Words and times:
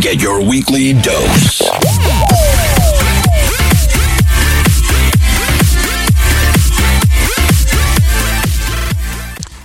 get 0.00 0.22
your 0.22 0.42
weekly 0.42 0.94
dose. 0.94 2.49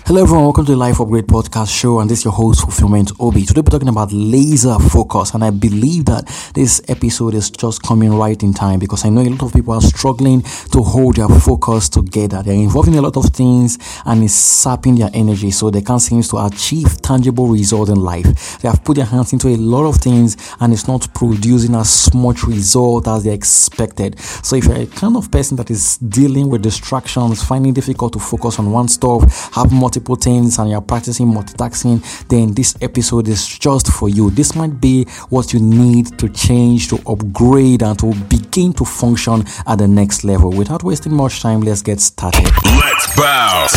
Hello 0.08 0.22
everyone, 0.22 0.44
welcome 0.44 0.66
to 0.68 0.74
the 0.74 0.78
Life 0.78 1.00
Upgrade 1.00 1.26
Podcast 1.26 1.76
Show, 1.76 2.00
and 2.00 2.08
this 2.08 2.20
is 2.20 2.26
your 2.26 2.34
host 2.34 2.62
Fulfillment 2.62 3.12
Obi. 3.20 3.44
Today 3.44 3.62
we're 3.62 3.72
talking 3.72 3.88
about 3.88 4.14
laser 4.14 4.78
focus, 4.78 5.34
and 5.34 5.44
I 5.44 5.50
believe 5.50 6.06
that 6.06 6.28
this 6.54 6.80
episode 6.88 7.34
is 7.34 7.50
just 7.50 7.82
coming 7.82 8.14
right 8.14 8.44
in 8.44 8.54
time 8.54 8.78
because 8.78 9.04
I 9.04 9.10
know 9.10 9.22
a 9.22 9.30
lot 9.30 9.42
of 9.42 9.54
people 9.54 9.74
are 9.74 9.82
struggling 9.82 10.44
to 10.44 10.84
hold 10.84 11.16
their 11.16 11.28
focus 11.28 11.90
together. 11.90 12.44
They're 12.44 12.54
involved 12.54 12.90
in 12.90 12.94
a 12.94 13.02
lot 13.02 13.18
of 13.18 13.26
things 13.34 13.80
and 14.06 14.24
it's 14.24 14.36
sapping 14.36 14.94
their 14.94 15.10
energy, 15.12 15.50
so 15.50 15.72
they 15.72 15.82
can't 15.82 16.00
seem 16.00 16.22
to 16.22 16.38
achieve 16.38 17.02
tangible 17.02 17.48
results 17.48 17.90
in 17.90 18.00
life. 18.00 18.60
They 18.60 18.70
have 18.70 18.84
put 18.84 18.98
their 18.98 19.06
hands 19.06 19.34
into 19.34 19.48
a 19.48 19.58
lot 19.58 19.90
of 19.90 19.96
things 19.96 20.38
and 20.60 20.72
it's 20.72 20.88
not 20.88 21.12
producing 21.16 21.74
as 21.74 22.14
much 22.14 22.44
result 22.44 23.08
as 23.08 23.24
they 23.24 23.34
expected. 23.34 24.20
So 24.20 24.56
if 24.56 24.66
you're 24.66 24.82
a 24.82 24.86
kind 24.86 25.18
of 25.18 25.32
person 25.32 25.58
that 25.58 25.72
is 25.72 25.98
dealing 25.98 26.52
with 26.52 26.62
distractions, 26.62 27.44
finding 27.44 27.74
difficult 27.74 28.14
to 28.14 28.20
focus 28.20 28.60
on 28.60 28.72
one 28.72 28.88
stuff, 28.88 29.52
have 29.56 29.72
more 29.72 29.90
multiple 30.06 30.16
things 30.16 30.60
and 30.60 30.70
you're 30.70 30.82
practicing 30.82 31.28
multitasking, 31.28 32.28
then 32.28 32.54
this 32.54 32.76
episode 32.82 33.28
is 33.28 33.48
just 33.48 33.88
for 33.88 34.10
you. 34.10 34.30
This 34.32 34.56
might 34.56 34.80
be 34.80 35.06
what 35.30 35.54
you 35.54 35.60
need 35.60 36.18
to 36.20 36.30
change, 36.30 36.90
to 36.90 36.98
upgrade, 37.08 37.82
and 37.82 37.98
to 38.00 38.14
begin 38.30 38.74
to 38.74 38.86
function 38.86 39.44
at 39.66 39.78
the 39.78 39.88
next 39.88 40.24
level. 40.24 40.52
Without 40.52 40.84
wasting 40.84 41.14
much 41.14 41.42
time, 41.42 41.62
let's 41.62 41.82
get 41.82 42.00
started. 42.00 42.52
Let's 42.64 43.16
bounce. 43.16 43.76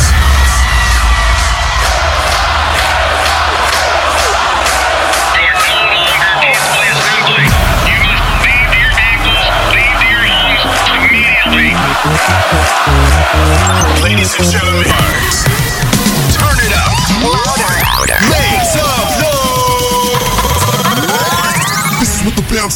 Ladies 14.03 14.35
and 14.39 14.45
gentlemen, 14.51 14.88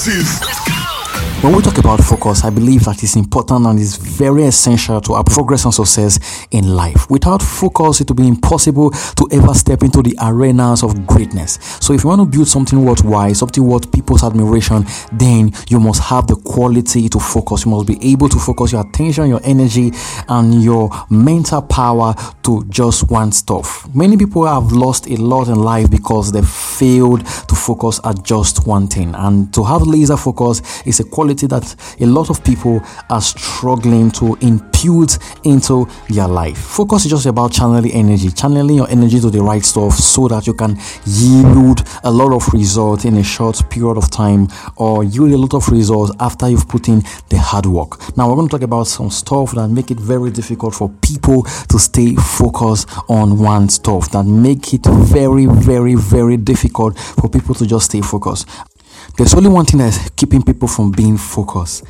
bounce 0.03 0.09
is. 0.09 0.52
When 1.43 1.57
we 1.57 1.61
talk 1.61 1.79
about 1.79 1.99
focus, 1.99 2.45
I 2.45 2.51
believe 2.51 2.85
that 2.85 3.03
it's 3.03 3.17
important 3.17 3.67
and 3.67 3.77
it's 3.77 3.97
very 3.97 4.45
essential 4.45 5.01
to 5.01 5.15
our 5.15 5.25
progress 5.25 5.65
and 5.65 5.75
success 5.75 6.47
in 6.53 6.77
life. 6.77 7.11
Without 7.11 7.43
focus, 7.43 8.01
it 8.01 8.09
will 8.09 8.15
be 8.15 8.29
impossible 8.29 8.93
to 8.93 9.29
ever 9.33 9.53
step 9.53 9.83
into 9.83 10.03
the 10.03 10.17
arenas 10.23 10.85
of 10.85 11.05
greatness. 11.05 11.59
So, 11.81 11.95
if 11.95 12.05
you 12.05 12.11
want 12.11 12.21
to 12.21 12.27
build 12.27 12.47
something 12.47 12.85
worthwhile, 12.85 13.35
something 13.35 13.67
worth 13.67 13.91
people's 13.91 14.23
admiration, 14.23 14.87
then 15.11 15.51
you 15.69 15.81
must 15.81 16.01
have 16.03 16.29
the 16.29 16.37
quality 16.37 17.09
to 17.09 17.19
focus. 17.19 17.65
You 17.65 17.73
must 17.73 17.89
be 17.89 17.99
able 18.13 18.29
to 18.29 18.39
focus 18.39 18.71
your 18.71 18.87
attention, 18.87 19.29
your 19.29 19.41
energy, 19.43 19.91
and 20.29 20.63
your 20.63 20.91
mental 21.11 21.63
power 21.63 22.15
to 22.45 22.65
just 22.69 23.11
one 23.11 23.33
stuff. 23.33 23.93
Many 23.93 24.17
people 24.17 24.47
have 24.47 24.71
lost 24.71 25.09
a 25.09 25.17
lot 25.17 25.49
in 25.49 25.57
life 25.57 25.91
because 25.91 26.31
they 26.31 26.43
failed 26.43 27.27
to 27.27 27.55
focus 27.57 27.99
at 28.05 28.23
just 28.23 28.65
one 28.65 28.87
thing. 28.87 29.13
And 29.17 29.53
to 29.55 29.65
have 29.65 29.83
laser 29.83 30.17
focus 30.17 30.63
is 30.87 31.01
a 31.01 31.05
quality 31.05 31.32
quality 31.33 31.47
that 31.47 31.97
a 32.01 32.07
lot 32.07 32.31
of 32.31 32.43
people 32.45 32.83
are 33.11 33.21
struggling 33.21 34.11
to 34.13 34.37
impute 34.41 35.19
into 35.45 35.89
their 36.11 36.29
life. 36.29 36.59
Focus 36.59 37.05
is 37.05 37.11
just 37.11 37.27
about 37.27 37.53
channeling 37.53 37.93
energy, 37.93 38.31
channeling 38.31 38.77
your 38.77 38.91
energy 38.91 39.21
to 39.21 39.31
the 39.31 39.41
right 39.41 39.65
stuff 39.65 39.95
so 39.95 40.29
that 40.29 40.47
you 40.47 40.55
can 40.55 40.79
yield 41.07 41.83
a 42.05 42.11
lot 42.11 42.33
of 42.33 42.53
results 42.53 43.05
in 43.05 43.17
a 43.17 43.23
short 43.23 43.63
period 43.71 43.97
of 43.97 44.11
time 44.11 44.49
or 44.77 45.05
yield 45.05 45.33
a 45.33 45.37
lot 45.37 45.55
of 45.55 45.69
results 45.69 46.13
after 46.21 46.49
you've 46.49 46.69
put 46.69 46.89
in 46.89 47.03
the 47.29 47.39
hard 47.39 47.67
work. 47.67 48.17
Now, 48.17 48.29
we're 48.29 48.37
going 48.37 48.49
to 48.49 48.53
talk 48.53 48.63
about 48.63 48.87
some 48.87 49.11
stuff 49.11 49.53
that 49.53 49.69
make 49.69 49.91
it 49.91 49.99
very 49.99 50.31
difficult 50.31 50.75
for 50.75 50.89
people 50.89 51.45
to 51.69 51.79
stay 51.79 52.15
focused 52.17 52.89
on 53.09 53.39
one 53.39 53.69
stuff, 53.69 54.11
that 54.13 54.25
make 54.25 54.75
it 54.75 54.85
very, 54.85 55.47
very, 55.47 55.95
very 55.95 56.37
difficult 56.37 56.99
for 56.99 57.29
people 57.29 57.55
to 57.55 57.67
just 57.67 57.87
stay 57.87 58.01
focused. 58.01 58.49
There's 59.17 59.35
only 59.35 59.51
one 59.51 59.67
thing 59.67 59.79
that's 59.79 60.11
keeping 60.11 60.43
people 60.43 60.69
from 60.69 60.91
being 60.91 61.17
focused, 61.17 61.85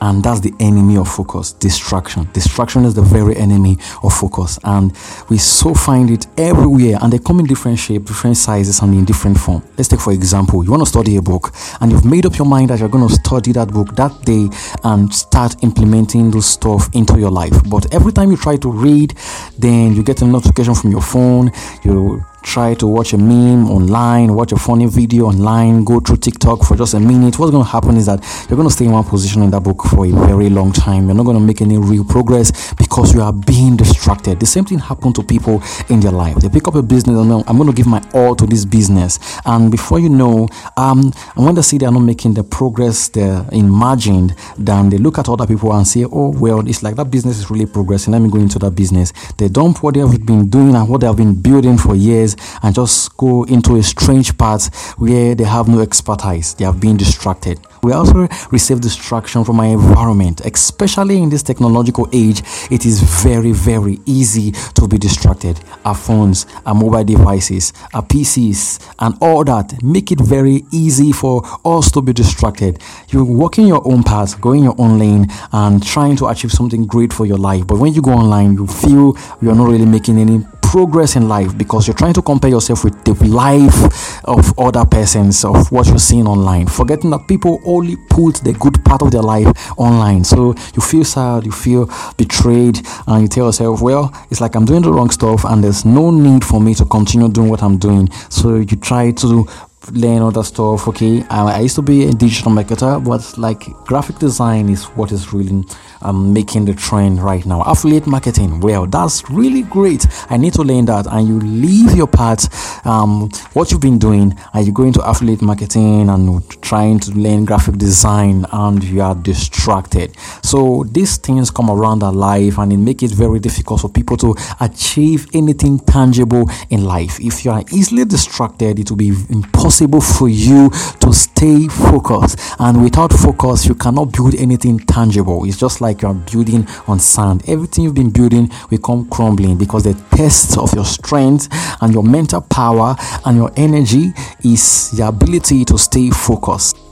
and 0.00 0.22
that's 0.22 0.40
the 0.40 0.52
enemy 0.60 0.98
of 0.98 1.08
focus 1.08 1.52
distraction. 1.52 2.28
Distraction 2.32 2.84
is 2.84 2.94
the 2.94 3.00
very 3.00 3.36
enemy 3.36 3.78
of 4.02 4.12
focus, 4.12 4.58
and 4.64 4.92
we 5.30 5.38
so 5.38 5.72
find 5.72 6.10
it 6.10 6.26
everywhere, 6.36 6.98
and 7.00 7.12
they 7.12 7.18
come 7.18 7.40
in 7.40 7.46
different 7.46 7.78
shape, 7.78 8.04
different 8.04 8.36
sizes, 8.36 8.80
and 8.82 8.92
in 8.92 9.04
different 9.04 9.38
form. 9.38 9.62
Let's 9.78 9.88
take, 9.88 10.00
for 10.00 10.12
example, 10.12 10.62
you 10.64 10.70
want 10.72 10.82
to 10.82 10.88
study 10.88 11.16
a 11.16 11.22
book, 11.22 11.54
and 11.80 11.90
you've 11.90 12.04
made 12.04 12.26
up 12.26 12.36
your 12.36 12.46
mind 12.46 12.70
that 12.70 12.80
you're 12.80 12.88
going 12.88 13.08
to 13.08 13.14
study 13.14 13.52
that 13.52 13.68
book 13.68 13.94
that 13.94 14.20
day 14.24 14.50
and 14.82 15.14
start 15.14 15.62
implementing 15.62 16.30
those 16.32 16.46
stuff 16.46 16.90
into 16.92 17.18
your 17.18 17.30
life. 17.30 17.54
But 17.70 17.94
every 17.94 18.12
time 18.12 18.30
you 18.30 18.36
try 18.36 18.56
to 18.56 18.70
read, 18.70 19.14
then 19.58 19.94
you 19.94 20.02
get 20.02 20.20
a 20.22 20.26
notification 20.26 20.74
from 20.74 20.90
your 20.90 21.02
phone, 21.02 21.50
you 21.82 22.22
try 22.44 22.74
to 22.74 22.86
watch 22.86 23.12
a 23.12 23.18
meme 23.18 23.68
online, 23.70 24.34
watch 24.34 24.52
a 24.52 24.56
funny 24.56 24.86
video 24.86 25.24
online, 25.24 25.82
go 25.82 25.98
through 25.98 26.18
TikTok 26.18 26.62
for 26.62 26.76
just 26.76 26.94
a 26.94 27.00
minute, 27.00 27.38
what's 27.38 27.50
going 27.50 27.64
to 27.64 27.70
happen 27.70 27.96
is 27.96 28.06
that 28.06 28.20
you're 28.48 28.56
going 28.56 28.68
to 28.68 28.74
stay 28.74 28.84
in 28.84 28.92
one 28.92 29.02
position 29.02 29.42
in 29.42 29.50
that 29.50 29.60
book 29.60 29.82
for 29.84 30.06
a 30.06 30.10
very 30.10 30.50
long 30.50 30.70
time. 30.70 31.06
You're 31.06 31.16
not 31.16 31.24
going 31.24 31.38
to 31.38 31.42
make 31.42 31.62
any 31.62 31.78
real 31.78 32.04
progress 32.04 32.74
because 32.74 33.14
you 33.14 33.22
are 33.22 33.32
being 33.32 33.76
distracted. 33.76 34.38
The 34.38 34.46
same 34.46 34.64
thing 34.64 34.78
happened 34.78 35.14
to 35.16 35.22
people 35.22 35.62
in 35.88 36.00
their 36.00 36.12
life. 36.12 36.36
They 36.36 36.48
pick 36.48 36.68
up 36.68 36.74
a 36.74 36.82
business 36.82 37.18
and 37.18 37.32
I'm 37.32 37.56
going 37.56 37.68
to 37.68 37.74
give 37.74 37.86
my 37.86 38.02
all 38.12 38.36
to 38.36 38.46
this 38.46 38.64
business. 38.64 39.18
And 39.46 39.70
before 39.70 39.98
you 39.98 40.10
know, 40.10 40.48
um, 40.76 41.12
when 41.34 41.54
they 41.54 41.62
see 41.62 41.78
they're 41.78 41.90
not 41.90 42.00
making 42.00 42.34
the 42.34 42.44
progress 42.44 43.08
they're 43.08 43.44
imagined, 43.52 44.36
then 44.58 44.90
they 44.90 44.98
look 44.98 45.18
at 45.18 45.28
other 45.28 45.46
people 45.46 45.72
and 45.72 45.86
say, 45.86 46.04
oh, 46.04 46.28
well, 46.38 46.66
it's 46.68 46.82
like 46.82 46.96
that 46.96 47.10
business 47.10 47.38
is 47.38 47.50
really 47.50 47.66
progressing. 47.66 48.12
Let 48.12 48.20
me 48.20 48.30
go 48.30 48.38
into 48.38 48.58
that 48.60 48.72
business. 48.72 49.12
They 49.38 49.48
dump 49.48 49.82
what 49.82 49.94
they 49.94 50.00
have 50.00 50.26
been 50.26 50.48
doing 50.48 50.74
and 50.74 50.88
what 50.88 51.00
they 51.00 51.06
have 51.06 51.16
been 51.16 51.34
building 51.40 51.78
for 51.78 51.94
years 51.94 52.33
and 52.62 52.74
just 52.74 53.16
go 53.16 53.44
into 53.44 53.76
a 53.76 53.82
strange 53.82 54.36
path 54.38 54.92
where 54.98 55.34
they 55.34 55.44
have 55.44 55.68
no 55.68 55.80
expertise. 55.80 56.54
They 56.54 56.64
have 56.64 56.80
been 56.80 56.96
distracted. 56.96 57.60
We 57.82 57.92
also 57.92 58.28
receive 58.50 58.80
distraction 58.80 59.44
from 59.44 59.60
our 59.60 59.66
environment, 59.66 60.40
especially 60.40 61.22
in 61.22 61.28
this 61.28 61.42
technological 61.42 62.08
age. 62.12 62.42
It 62.70 62.86
is 62.86 63.02
very, 63.22 63.52
very 63.52 64.00
easy 64.06 64.52
to 64.74 64.88
be 64.88 64.96
distracted. 64.96 65.60
Our 65.84 65.94
phones, 65.94 66.46
our 66.64 66.74
mobile 66.74 67.04
devices, 67.04 67.74
our 67.92 68.02
PCs, 68.02 68.94
and 69.00 69.16
all 69.20 69.44
that 69.44 69.82
make 69.82 70.10
it 70.10 70.20
very 70.20 70.64
easy 70.70 71.12
for 71.12 71.42
us 71.64 71.90
to 71.92 72.00
be 72.00 72.14
distracted. 72.14 72.82
You're 73.08 73.24
walking 73.24 73.66
your 73.66 73.86
own 73.86 74.02
path, 74.02 74.40
going 74.40 74.64
your 74.64 74.74
own 74.78 74.98
lane, 74.98 75.26
and 75.52 75.84
trying 75.84 76.16
to 76.16 76.28
achieve 76.28 76.52
something 76.52 76.86
great 76.86 77.12
for 77.12 77.26
your 77.26 77.38
life. 77.38 77.66
But 77.66 77.78
when 77.78 77.92
you 77.92 78.00
go 78.00 78.12
online, 78.12 78.54
you 78.54 78.66
feel 78.66 79.16
you're 79.42 79.54
not 79.54 79.68
really 79.68 79.84
making 79.84 80.18
any 80.18 80.44
progress 80.74 81.14
in 81.14 81.28
life 81.28 81.56
because 81.56 81.86
you're 81.86 81.94
trying 81.94 82.12
to 82.12 82.20
compare 82.20 82.50
yourself 82.50 82.82
with 82.82 83.04
the 83.04 83.14
life 83.28 84.18
of 84.24 84.58
other 84.58 84.84
persons 84.84 85.44
of 85.44 85.70
what 85.70 85.86
you're 85.86 86.00
seeing 86.00 86.26
online. 86.26 86.66
Forgetting 86.66 87.10
that 87.10 87.28
people 87.28 87.60
only 87.64 87.94
put 88.10 88.38
the 88.38 88.52
good 88.54 88.84
part 88.84 89.00
of 89.00 89.12
their 89.12 89.22
life 89.22 89.46
online. 89.78 90.24
So 90.24 90.52
you 90.74 90.82
feel 90.82 91.04
sad 91.04 91.44
you 91.44 91.52
feel 91.52 91.88
betrayed 92.16 92.84
and 93.06 93.22
you 93.22 93.28
tell 93.28 93.46
yourself 93.46 93.82
well 93.82 94.12
it's 94.32 94.40
like 94.40 94.56
i'm 94.56 94.64
doing 94.64 94.82
the 94.82 94.92
wrong 94.92 95.10
stuff 95.10 95.44
and 95.44 95.62
there's 95.62 95.84
no 95.84 96.10
need 96.10 96.44
for 96.44 96.60
me 96.60 96.74
to 96.74 96.84
continue 96.86 97.28
doing 97.28 97.48
what 97.48 97.62
i'm 97.62 97.78
doing. 97.78 98.10
So 98.28 98.56
you 98.56 98.76
try 98.76 99.12
to 99.12 99.46
learn 99.92 100.22
other 100.22 100.42
stuff 100.42 100.88
okay 100.88 101.22
I, 101.30 101.58
I 101.58 101.60
used 101.60 101.76
to 101.76 101.82
be 101.82 102.04
a 102.04 102.12
digital 102.12 102.52
marketer 102.52 103.02
but 103.02 103.36
like 103.38 103.64
graphic 103.84 104.18
design 104.18 104.68
is 104.68 104.84
what 104.84 105.12
is 105.12 105.32
really 105.32 105.64
um, 106.04 106.32
making 106.32 106.66
the 106.66 106.74
trend 106.74 107.20
right 107.20 107.44
now. 107.46 107.62
Affiliate 107.62 108.06
marketing, 108.06 108.60
well, 108.60 108.86
that's 108.86 109.28
really 109.30 109.62
great. 109.62 110.06
I 110.30 110.36
need 110.36 110.52
to 110.54 110.62
learn 110.62 110.84
that. 110.86 111.06
And 111.06 111.26
you 111.26 111.40
leave 111.40 111.96
your 111.96 112.06
part, 112.06 112.46
um, 112.86 113.30
what 113.54 113.70
you've 113.70 113.80
been 113.80 113.98
doing, 113.98 114.36
and 114.52 114.66
you 114.66 114.72
go 114.72 114.84
into 114.84 115.00
affiliate 115.00 115.42
marketing 115.42 116.08
and 116.10 116.62
trying 116.62 117.00
to 117.00 117.10
learn 117.12 117.44
graphic 117.44 117.78
design, 117.78 118.44
and 118.52 118.84
you 118.84 119.00
are 119.00 119.14
distracted. 119.14 120.16
So 120.42 120.84
these 120.90 121.16
things 121.16 121.50
come 121.50 121.70
around 121.70 122.02
our 122.02 122.12
life, 122.12 122.58
and 122.58 122.72
it 122.72 122.76
make 122.76 123.02
it 123.02 123.10
very 123.10 123.40
difficult 123.40 123.80
for 123.80 123.88
people 123.88 124.16
to 124.18 124.34
achieve 124.60 125.26
anything 125.32 125.78
tangible 125.78 126.50
in 126.70 126.84
life. 126.84 127.18
If 127.20 127.44
you 127.44 127.50
are 127.50 127.64
easily 127.72 128.04
distracted, 128.04 128.78
it 128.78 128.90
will 128.90 128.98
be 128.98 129.08
impossible 129.30 129.73
for 129.80 130.28
you 130.28 130.70
to 131.00 131.12
stay 131.12 131.66
focused. 131.68 132.38
And 132.58 132.82
without 132.82 133.12
focus, 133.12 133.66
you 133.66 133.74
cannot 133.74 134.12
build 134.12 134.34
anything 134.34 134.78
tangible. 134.80 135.44
It's 135.46 135.58
just 135.58 135.80
like 135.80 135.94
like 135.94 136.02
you 136.02 136.08
are 136.08 136.14
building 136.14 136.66
on 136.88 136.98
sand. 136.98 137.42
Everything 137.48 137.84
you've 137.84 137.94
been 137.94 138.10
building 138.10 138.50
will 138.70 138.78
come 138.78 139.08
crumbling 139.08 139.56
because 139.56 139.84
the 139.84 139.94
test 140.16 140.58
of 140.58 140.74
your 140.74 140.84
strength 140.84 141.48
and 141.80 141.92
your 141.92 142.02
mental 142.02 142.40
power 142.40 142.96
and 143.24 143.36
your 143.36 143.52
energy 143.56 144.12
is 144.44 144.92
your 144.96 145.08
ability 145.08 145.64
to 145.66 145.78
stay 145.78 146.10
focused. 146.10 146.83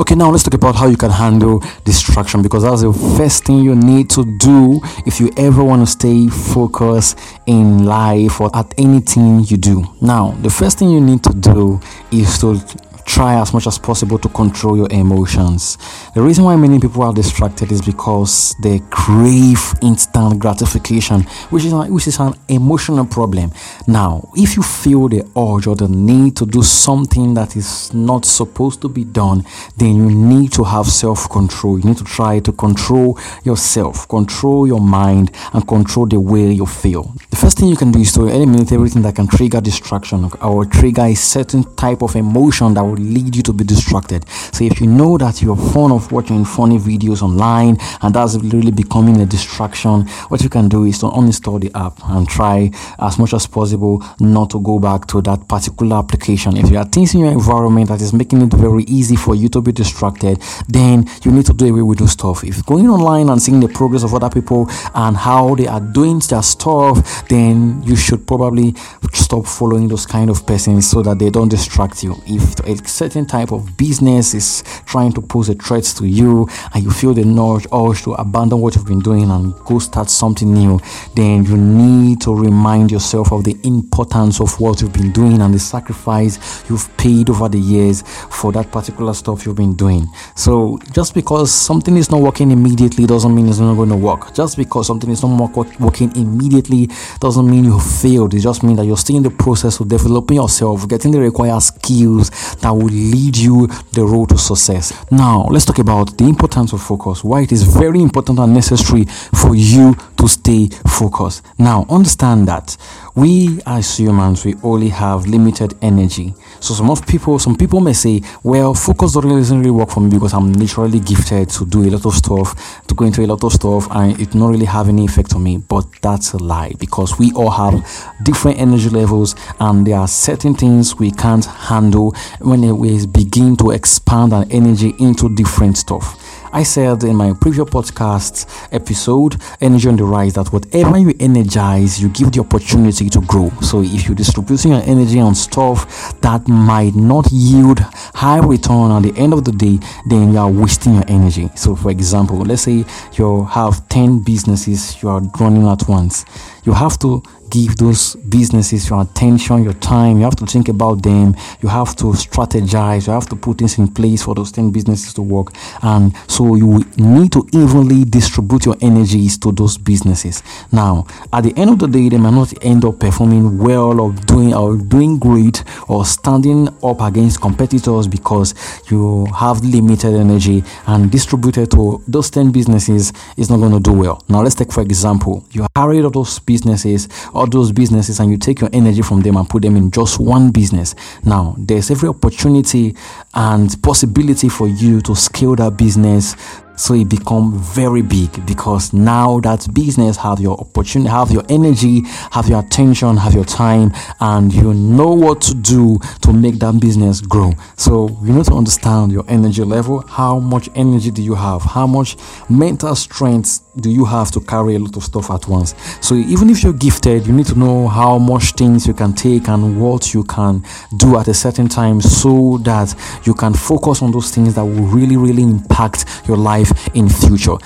Okay, 0.00 0.14
now 0.14 0.30
let's 0.30 0.44
talk 0.44 0.54
about 0.54 0.74
how 0.74 0.86
you 0.86 0.96
can 0.96 1.10
handle 1.10 1.62
distraction 1.84 2.42
because 2.42 2.62
that's 2.62 2.82
the 2.82 2.92
first 3.16 3.44
thing 3.44 3.58
you 3.58 3.74
need 3.74 4.10
to 4.10 4.24
do 4.38 4.80
if 5.06 5.20
you 5.20 5.30
ever 5.36 5.62
want 5.64 5.82
to 5.82 5.86
stay 5.86 6.28
focused 6.28 7.18
in 7.46 7.84
life 7.84 8.40
or 8.40 8.54
at 8.56 8.72
anything 8.78 9.40
you 9.44 9.56
do. 9.56 9.84
Now, 10.00 10.32
the 10.42 10.50
first 10.50 10.78
thing 10.78 10.90
you 10.90 11.00
need 11.00 11.22
to 11.24 11.32
do 11.32 11.80
is 12.10 12.38
to 12.38 12.60
try 13.08 13.40
as 13.40 13.54
much 13.54 13.66
as 13.66 13.78
possible 13.78 14.18
to 14.18 14.28
control 14.28 14.76
your 14.76 14.86
emotions. 14.90 15.78
The 16.14 16.20
reason 16.20 16.44
why 16.44 16.56
many 16.56 16.78
people 16.78 17.02
are 17.02 17.12
distracted 17.12 17.72
is 17.72 17.80
because 17.80 18.54
they 18.62 18.80
crave 18.90 19.58
instant 19.82 20.38
gratification, 20.38 21.22
which 21.48 21.64
is, 21.64 21.72
which 21.72 22.06
is 22.06 22.20
an 22.20 22.34
emotional 22.48 23.06
problem. 23.06 23.50
Now, 23.86 24.28
if 24.34 24.56
you 24.56 24.62
feel 24.62 25.08
the 25.08 25.22
urge 25.36 25.66
or 25.66 25.74
the 25.74 25.88
need 25.88 26.36
to 26.36 26.46
do 26.46 26.62
something 26.62 27.32
that 27.34 27.56
is 27.56 27.92
not 27.94 28.26
supposed 28.26 28.82
to 28.82 28.88
be 28.88 29.04
done, 29.04 29.44
then 29.78 29.96
you 29.96 30.10
need 30.10 30.52
to 30.52 30.64
have 30.64 30.86
self 30.86 31.30
control. 31.30 31.78
You 31.78 31.84
need 31.86 31.98
to 31.98 32.04
try 32.04 32.40
to 32.40 32.52
control 32.52 33.18
yourself, 33.42 34.06
control 34.08 34.66
your 34.66 34.80
mind, 34.80 35.30
and 35.54 35.66
control 35.66 36.06
the 36.06 36.20
way 36.20 36.52
you 36.52 36.66
feel. 36.66 37.14
The 37.30 37.36
first 37.36 37.58
thing 37.58 37.68
you 37.68 37.76
can 37.76 37.90
do 37.90 38.00
is 38.00 38.12
to 38.12 38.26
eliminate 38.26 38.72
everything 38.72 39.00
that 39.02 39.16
can 39.16 39.28
trigger 39.28 39.62
distraction 39.62 40.30
or 40.42 40.66
trigger 40.66 41.02
a 41.02 41.14
certain 41.14 41.64
type 41.74 42.02
of 42.02 42.14
emotion 42.14 42.74
that 42.74 42.82
will 42.82 42.97
lead 42.98 43.34
you 43.36 43.42
to 43.42 43.52
be 43.52 43.64
distracted. 43.64 44.28
So 44.28 44.64
if 44.64 44.80
you 44.80 44.86
know 44.86 45.18
that 45.18 45.40
you're 45.42 45.56
fond 45.56 45.92
of 45.92 46.10
watching 46.12 46.44
funny 46.44 46.78
videos 46.78 47.22
online 47.22 47.78
and 48.02 48.14
that's 48.14 48.36
really 48.36 48.70
becoming 48.70 49.20
a 49.20 49.26
distraction, 49.26 50.06
what 50.28 50.42
you 50.42 50.48
can 50.48 50.68
do 50.68 50.84
is 50.84 50.98
to 51.00 51.06
uninstall 51.06 51.60
the 51.60 51.70
app 51.76 51.98
and 52.04 52.28
try 52.28 52.70
as 52.98 53.18
much 53.18 53.34
as 53.34 53.46
possible 53.46 54.04
not 54.20 54.50
to 54.50 54.60
go 54.60 54.78
back 54.78 55.06
to 55.06 55.22
that 55.22 55.46
particular 55.48 55.96
application. 55.96 56.56
If 56.56 56.68
there 56.70 56.80
are 56.80 56.84
things 56.84 57.14
in 57.14 57.20
your 57.20 57.32
environment 57.32 57.88
that 57.88 58.00
is 58.00 58.12
making 58.12 58.42
it 58.42 58.52
very 58.52 58.84
easy 58.84 59.16
for 59.16 59.34
you 59.34 59.48
to 59.50 59.60
be 59.60 59.72
distracted, 59.72 60.42
then 60.68 61.06
you 61.24 61.30
need 61.30 61.46
to 61.46 61.52
do 61.52 61.68
away 61.70 61.82
with 61.82 61.98
those 61.98 62.12
stuff. 62.12 62.44
If 62.44 62.64
going 62.66 62.88
online 62.88 63.28
and 63.28 63.40
seeing 63.40 63.60
the 63.60 63.68
progress 63.68 64.04
of 64.04 64.14
other 64.14 64.30
people 64.30 64.68
and 64.94 65.16
how 65.16 65.54
they 65.54 65.66
are 65.66 65.80
doing 65.80 66.20
their 66.28 66.42
stuff, 66.42 67.28
then 67.28 67.82
you 67.82 67.96
should 67.96 68.26
probably 68.26 68.74
stop 69.12 69.46
following 69.46 69.88
those 69.88 70.06
kind 70.06 70.30
of 70.30 70.46
persons 70.46 70.88
so 70.88 71.02
that 71.02 71.18
they 71.18 71.30
don't 71.30 71.48
distract 71.48 72.02
you. 72.02 72.16
If 72.26 72.58
a 72.60 72.87
certain 72.88 73.26
type 73.26 73.52
of 73.52 73.76
business 73.76 74.34
is 74.34 74.62
trying 74.86 75.12
to 75.12 75.20
pose 75.20 75.48
a 75.48 75.54
threat 75.54 75.84
to 75.84 76.06
you 76.06 76.48
and 76.74 76.84
you 76.84 76.90
feel 76.90 77.14
the 77.14 77.24
nudge 77.24 77.66
urge 77.72 78.02
to 78.02 78.14
abandon 78.14 78.60
what 78.60 78.74
you've 78.74 78.86
been 78.86 79.00
doing 79.00 79.30
and 79.30 79.54
go 79.64 79.78
start 79.78 80.10
something 80.10 80.52
new, 80.52 80.78
then 81.14 81.44
you 81.44 81.56
need 81.56 82.20
to 82.20 82.34
remind 82.34 82.90
yourself 82.90 83.32
of 83.32 83.44
the 83.44 83.56
importance 83.64 84.40
of 84.40 84.58
what 84.60 84.80
you've 84.80 84.92
been 84.92 85.12
doing 85.12 85.40
and 85.40 85.54
the 85.54 85.58
sacrifice 85.58 86.68
you've 86.68 86.88
paid 86.96 87.30
over 87.30 87.48
the 87.48 87.58
years 87.58 88.02
for 88.30 88.52
that 88.52 88.70
particular 88.70 89.14
stuff 89.14 89.44
you've 89.44 89.56
been 89.56 89.74
doing. 89.74 90.06
So 90.34 90.78
just 90.92 91.14
because 91.14 91.52
something 91.52 91.96
is 91.96 92.10
not 92.10 92.20
working 92.20 92.50
immediately 92.50 93.06
doesn't 93.06 93.34
mean 93.34 93.48
it's 93.48 93.58
not 93.58 93.74
going 93.74 93.90
to 93.90 93.96
work. 93.96 94.34
Just 94.34 94.56
because 94.56 94.86
something 94.86 95.10
is 95.10 95.22
not 95.22 95.56
working 95.78 96.14
immediately 96.16 96.88
doesn't 97.20 97.48
mean 97.48 97.64
you 97.64 97.78
failed. 97.78 98.34
It 98.34 98.40
just 98.40 98.62
means 98.62 98.78
that 98.78 98.86
you're 98.86 98.96
still 98.96 99.16
in 99.16 99.22
the 99.22 99.30
process 99.30 99.80
of 99.80 99.88
developing 99.88 100.36
yourself, 100.36 100.88
getting 100.88 101.12
the 101.12 101.20
required 101.20 101.60
skills 101.60 102.30
that 102.56 102.67
will 102.72 102.86
lead 102.86 103.36
you 103.36 103.66
the 103.92 104.04
road 104.04 104.30
to 104.30 104.38
success. 104.38 104.92
Now, 105.10 105.46
let's 105.50 105.64
talk 105.64 105.78
about 105.78 106.16
the 106.18 106.24
importance 106.24 106.72
of 106.72 106.82
focus. 106.82 107.24
Why 107.24 107.42
it 107.42 107.52
is 107.52 107.62
very 107.62 108.00
important 108.00 108.38
and 108.38 108.54
necessary 108.54 109.04
for 109.04 109.54
you 109.54 109.94
to 110.16 110.28
stay 110.28 110.68
focused. 110.86 111.44
Now, 111.58 111.86
understand 111.88 112.48
that 112.48 112.76
we 113.18 113.58
as 113.66 113.98
humans 113.98 114.44
we 114.44 114.54
only 114.62 114.88
have 114.88 115.26
limited 115.26 115.74
energy. 115.82 116.32
So 116.60 116.72
some 116.72 116.88
of 116.88 117.04
people 117.04 117.40
some 117.40 117.56
people 117.56 117.80
may 117.80 117.92
say 117.92 118.22
well 118.44 118.74
focus 118.74 119.14
doesn't 119.14 119.58
really 119.58 119.72
work 119.72 119.90
for 119.90 120.00
me 120.00 120.10
because 120.10 120.34
i'm 120.34 120.52
naturally 120.52 121.00
gifted 121.00 121.48
to 121.50 121.66
do 121.66 121.82
a 121.88 121.90
lot 121.90 122.06
of 122.06 122.14
stuff 122.14 122.86
to 122.86 122.94
go 122.94 123.04
into 123.06 123.24
a 123.24 123.26
lot 123.26 123.42
of 123.42 123.52
stuff 123.52 123.88
and 123.90 124.20
it 124.20 124.36
not 124.36 124.50
really 124.50 124.66
have 124.66 124.88
any 124.88 125.04
effect 125.04 125.34
on 125.34 125.42
me. 125.42 125.58
But 125.58 125.86
that's 126.00 126.32
a 126.34 126.38
lie 126.38 126.74
because 126.78 127.18
we 127.18 127.32
all 127.32 127.50
have 127.50 127.82
different 128.22 128.60
energy 128.60 128.88
levels 128.88 129.34
and 129.58 129.84
there 129.84 129.96
are 129.96 130.06
certain 130.08 130.54
things 130.54 130.96
we 130.96 131.10
can't 131.10 131.44
handle 131.44 132.14
when 132.38 132.76
we 132.78 133.04
begin 133.08 133.56
to 133.56 133.72
expand 133.72 134.32
our 134.32 134.44
energy 134.50 134.94
into 135.00 135.28
different 135.34 135.76
stuff 135.76 136.27
I 136.50 136.62
said 136.62 137.04
in 137.04 137.14
my 137.14 137.34
previous 137.34 137.68
podcast 137.68 138.68
episode, 138.72 139.36
Energy 139.60 139.88
on 139.88 139.96
the 139.96 140.04
Rise, 140.04 140.34
that 140.34 140.50
whatever 140.50 140.96
you 140.96 141.12
energize, 141.20 142.00
you 142.00 142.08
give 142.08 142.32
the 142.32 142.40
opportunity 142.40 143.10
to 143.10 143.20
grow. 143.20 143.50
So 143.60 143.82
if 143.82 144.06
you're 144.06 144.14
distributing 144.14 144.72
your 144.72 144.82
energy 144.82 145.20
on 145.20 145.34
stuff 145.34 146.18
that 146.22 146.48
might 146.48 146.94
not 146.94 147.30
yield 147.30 147.80
high 147.80 148.38
return 148.38 148.92
at 148.92 149.02
the 149.02 149.12
end 149.20 149.34
of 149.34 149.44
the 149.44 149.52
day, 149.52 149.78
then 150.08 150.32
you 150.32 150.38
are 150.38 150.50
wasting 150.50 150.94
your 150.94 151.04
energy. 151.08 151.50
So 151.54 151.76
for 151.76 151.90
example, 151.90 152.38
let's 152.38 152.62
say 152.62 152.84
you 153.12 153.44
have 153.44 153.86
10 153.90 154.20
businesses 154.20 155.02
you 155.02 155.10
are 155.10 155.20
running 155.38 155.66
at 155.66 155.86
once. 155.86 156.24
You 156.64 156.72
have 156.72 156.98
to 157.00 157.22
give 157.50 157.76
those 157.76 158.16
businesses 158.16 158.88
your 158.88 159.02
attention, 159.02 159.62
your 159.62 159.74
time. 159.74 160.18
You 160.18 160.24
have 160.24 160.36
to 160.36 160.46
think 160.46 160.68
about 160.68 161.02
them. 161.02 161.36
You 161.60 161.68
have 161.68 161.94
to 161.96 162.06
strategize. 162.06 163.06
You 163.06 163.12
have 163.12 163.28
to 163.28 163.36
put 163.36 163.58
things 163.58 163.78
in 163.78 163.88
place 163.88 164.22
for 164.22 164.34
those 164.34 164.52
10 164.52 164.70
businesses 164.70 165.12
to 165.14 165.22
work. 165.22 165.52
And 165.82 166.14
so 166.26 166.54
you 166.54 166.84
need 166.96 167.32
to 167.32 167.46
evenly 167.52 168.04
distribute 168.04 168.66
your 168.66 168.76
energies 168.80 169.38
to 169.38 169.52
those 169.52 169.76
businesses. 169.76 170.42
Now, 170.72 171.06
at 171.32 171.42
the 171.42 171.52
end 171.56 171.70
of 171.70 171.78
the 171.78 171.88
day, 171.88 172.08
they 172.08 172.18
might 172.18 172.34
not 172.34 172.52
end 172.64 172.84
up 172.84 172.98
performing 172.98 173.58
well 173.58 174.00
or 174.00 174.12
doing 174.12 174.54
or 174.54 174.76
doing 174.76 175.18
great 175.18 175.64
or 175.88 176.04
standing 176.04 176.68
up 176.82 177.00
against 177.00 177.40
competitors 177.40 178.08
because 178.08 178.54
you 178.90 179.26
have 179.26 179.64
limited 179.64 180.14
energy 180.14 180.64
and 180.86 181.10
distributed 181.10 181.70
to 181.72 182.02
those 182.08 182.30
10 182.30 182.52
businesses 182.52 183.12
is 183.36 183.50
not 183.50 183.58
going 183.58 183.72
to 183.72 183.80
do 183.80 183.92
well. 183.92 184.22
Now, 184.28 184.42
let's 184.42 184.54
take 184.54 184.72
for 184.72 184.82
example, 184.82 185.44
you 185.50 185.66
carried 185.74 186.04
all 186.04 186.10
those 186.10 186.38
businesses 186.38 187.08
all 187.38 187.46
those 187.46 187.72
businesses 187.72 188.20
and 188.20 188.30
you 188.30 188.36
take 188.36 188.60
your 188.60 188.70
energy 188.72 189.02
from 189.02 189.20
them 189.20 189.36
and 189.36 189.48
put 189.48 189.62
them 189.62 189.76
in 189.76 189.90
just 189.90 190.18
one 190.18 190.50
business. 190.50 190.94
Now, 191.24 191.54
there's 191.58 191.90
every 191.90 192.08
opportunity 192.08 192.96
and 193.34 193.74
possibility 193.82 194.48
for 194.48 194.68
you 194.68 195.00
to 195.02 195.14
scale 195.14 195.56
that 195.56 195.76
business 195.76 196.36
so 196.78 196.94
it 196.94 197.08
become 197.08 197.58
very 197.58 198.02
big 198.02 198.46
because 198.46 198.92
now 198.92 199.40
that 199.40 199.66
business 199.74 200.16
have 200.16 200.38
your 200.40 200.56
opportunity 200.60 201.10
have 201.10 201.32
your 201.32 201.42
energy 201.48 202.02
have 202.30 202.48
your 202.48 202.60
attention 202.60 203.16
have 203.16 203.34
your 203.34 203.44
time 203.44 203.92
and 204.20 204.54
you 204.54 204.72
know 204.72 205.08
what 205.08 205.40
to 205.40 205.54
do 205.54 205.98
to 206.22 206.32
make 206.32 206.58
that 206.60 206.78
business 206.80 207.20
grow. 207.20 207.52
So 207.76 208.08
you 208.22 208.32
need 208.32 208.44
to 208.46 208.54
understand 208.54 209.10
your 209.10 209.24
energy 209.28 209.64
level. 209.64 210.06
How 210.06 210.38
much 210.38 210.68
energy 210.74 211.10
do 211.10 211.22
you 211.22 211.34
have? 211.34 211.62
How 211.62 211.86
much 211.86 212.16
mental 212.48 212.94
strength 212.94 213.67
do 213.80 213.90
you 213.90 214.04
have 214.04 214.30
to 214.30 214.40
carry 214.40 214.74
a 214.74 214.78
lot 214.78 214.96
of 214.96 215.04
stuff 215.04 215.30
at 215.30 215.46
once 215.48 215.74
so 216.00 216.14
even 216.14 216.50
if 216.50 216.62
you're 216.62 216.72
gifted 216.72 217.26
you 217.26 217.32
need 217.32 217.46
to 217.46 217.58
know 217.58 217.88
how 217.88 218.18
much 218.18 218.52
things 218.52 218.86
you 218.86 218.94
can 218.94 219.12
take 219.12 219.48
and 219.48 219.80
what 219.80 220.12
you 220.12 220.24
can 220.24 220.62
do 220.96 221.16
at 221.18 221.28
a 221.28 221.34
certain 221.34 221.68
time 221.68 222.00
so 222.00 222.58
that 222.58 222.94
you 223.24 223.34
can 223.34 223.54
focus 223.54 224.02
on 224.02 224.10
those 224.10 224.30
things 224.30 224.54
that 224.54 224.64
will 224.64 224.86
really 224.86 225.16
really 225.16 225.42
impact 225.42 226.04
your 226.26 226.36
life 226.36 226.70
in 226.94 227.08
future. 227.08 227.56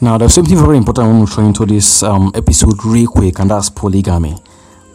Now, 0.00 0.16
there's 0.16 0.34
something 0.34 0.56
very 0.56 0.78
important 0.78 1.08
want 1.08 1.28
to 1.28 1.34
throw 1.34 1.46
into 1.46 1.66
this 1.66 2.02
um, 2.02 2.32
episode 2.34 2.82
real 2.84 3.08
quick, 3.08 3.38
and 3.38 3.50
that's 3.50 3.68
polygamy. 3.68 4.34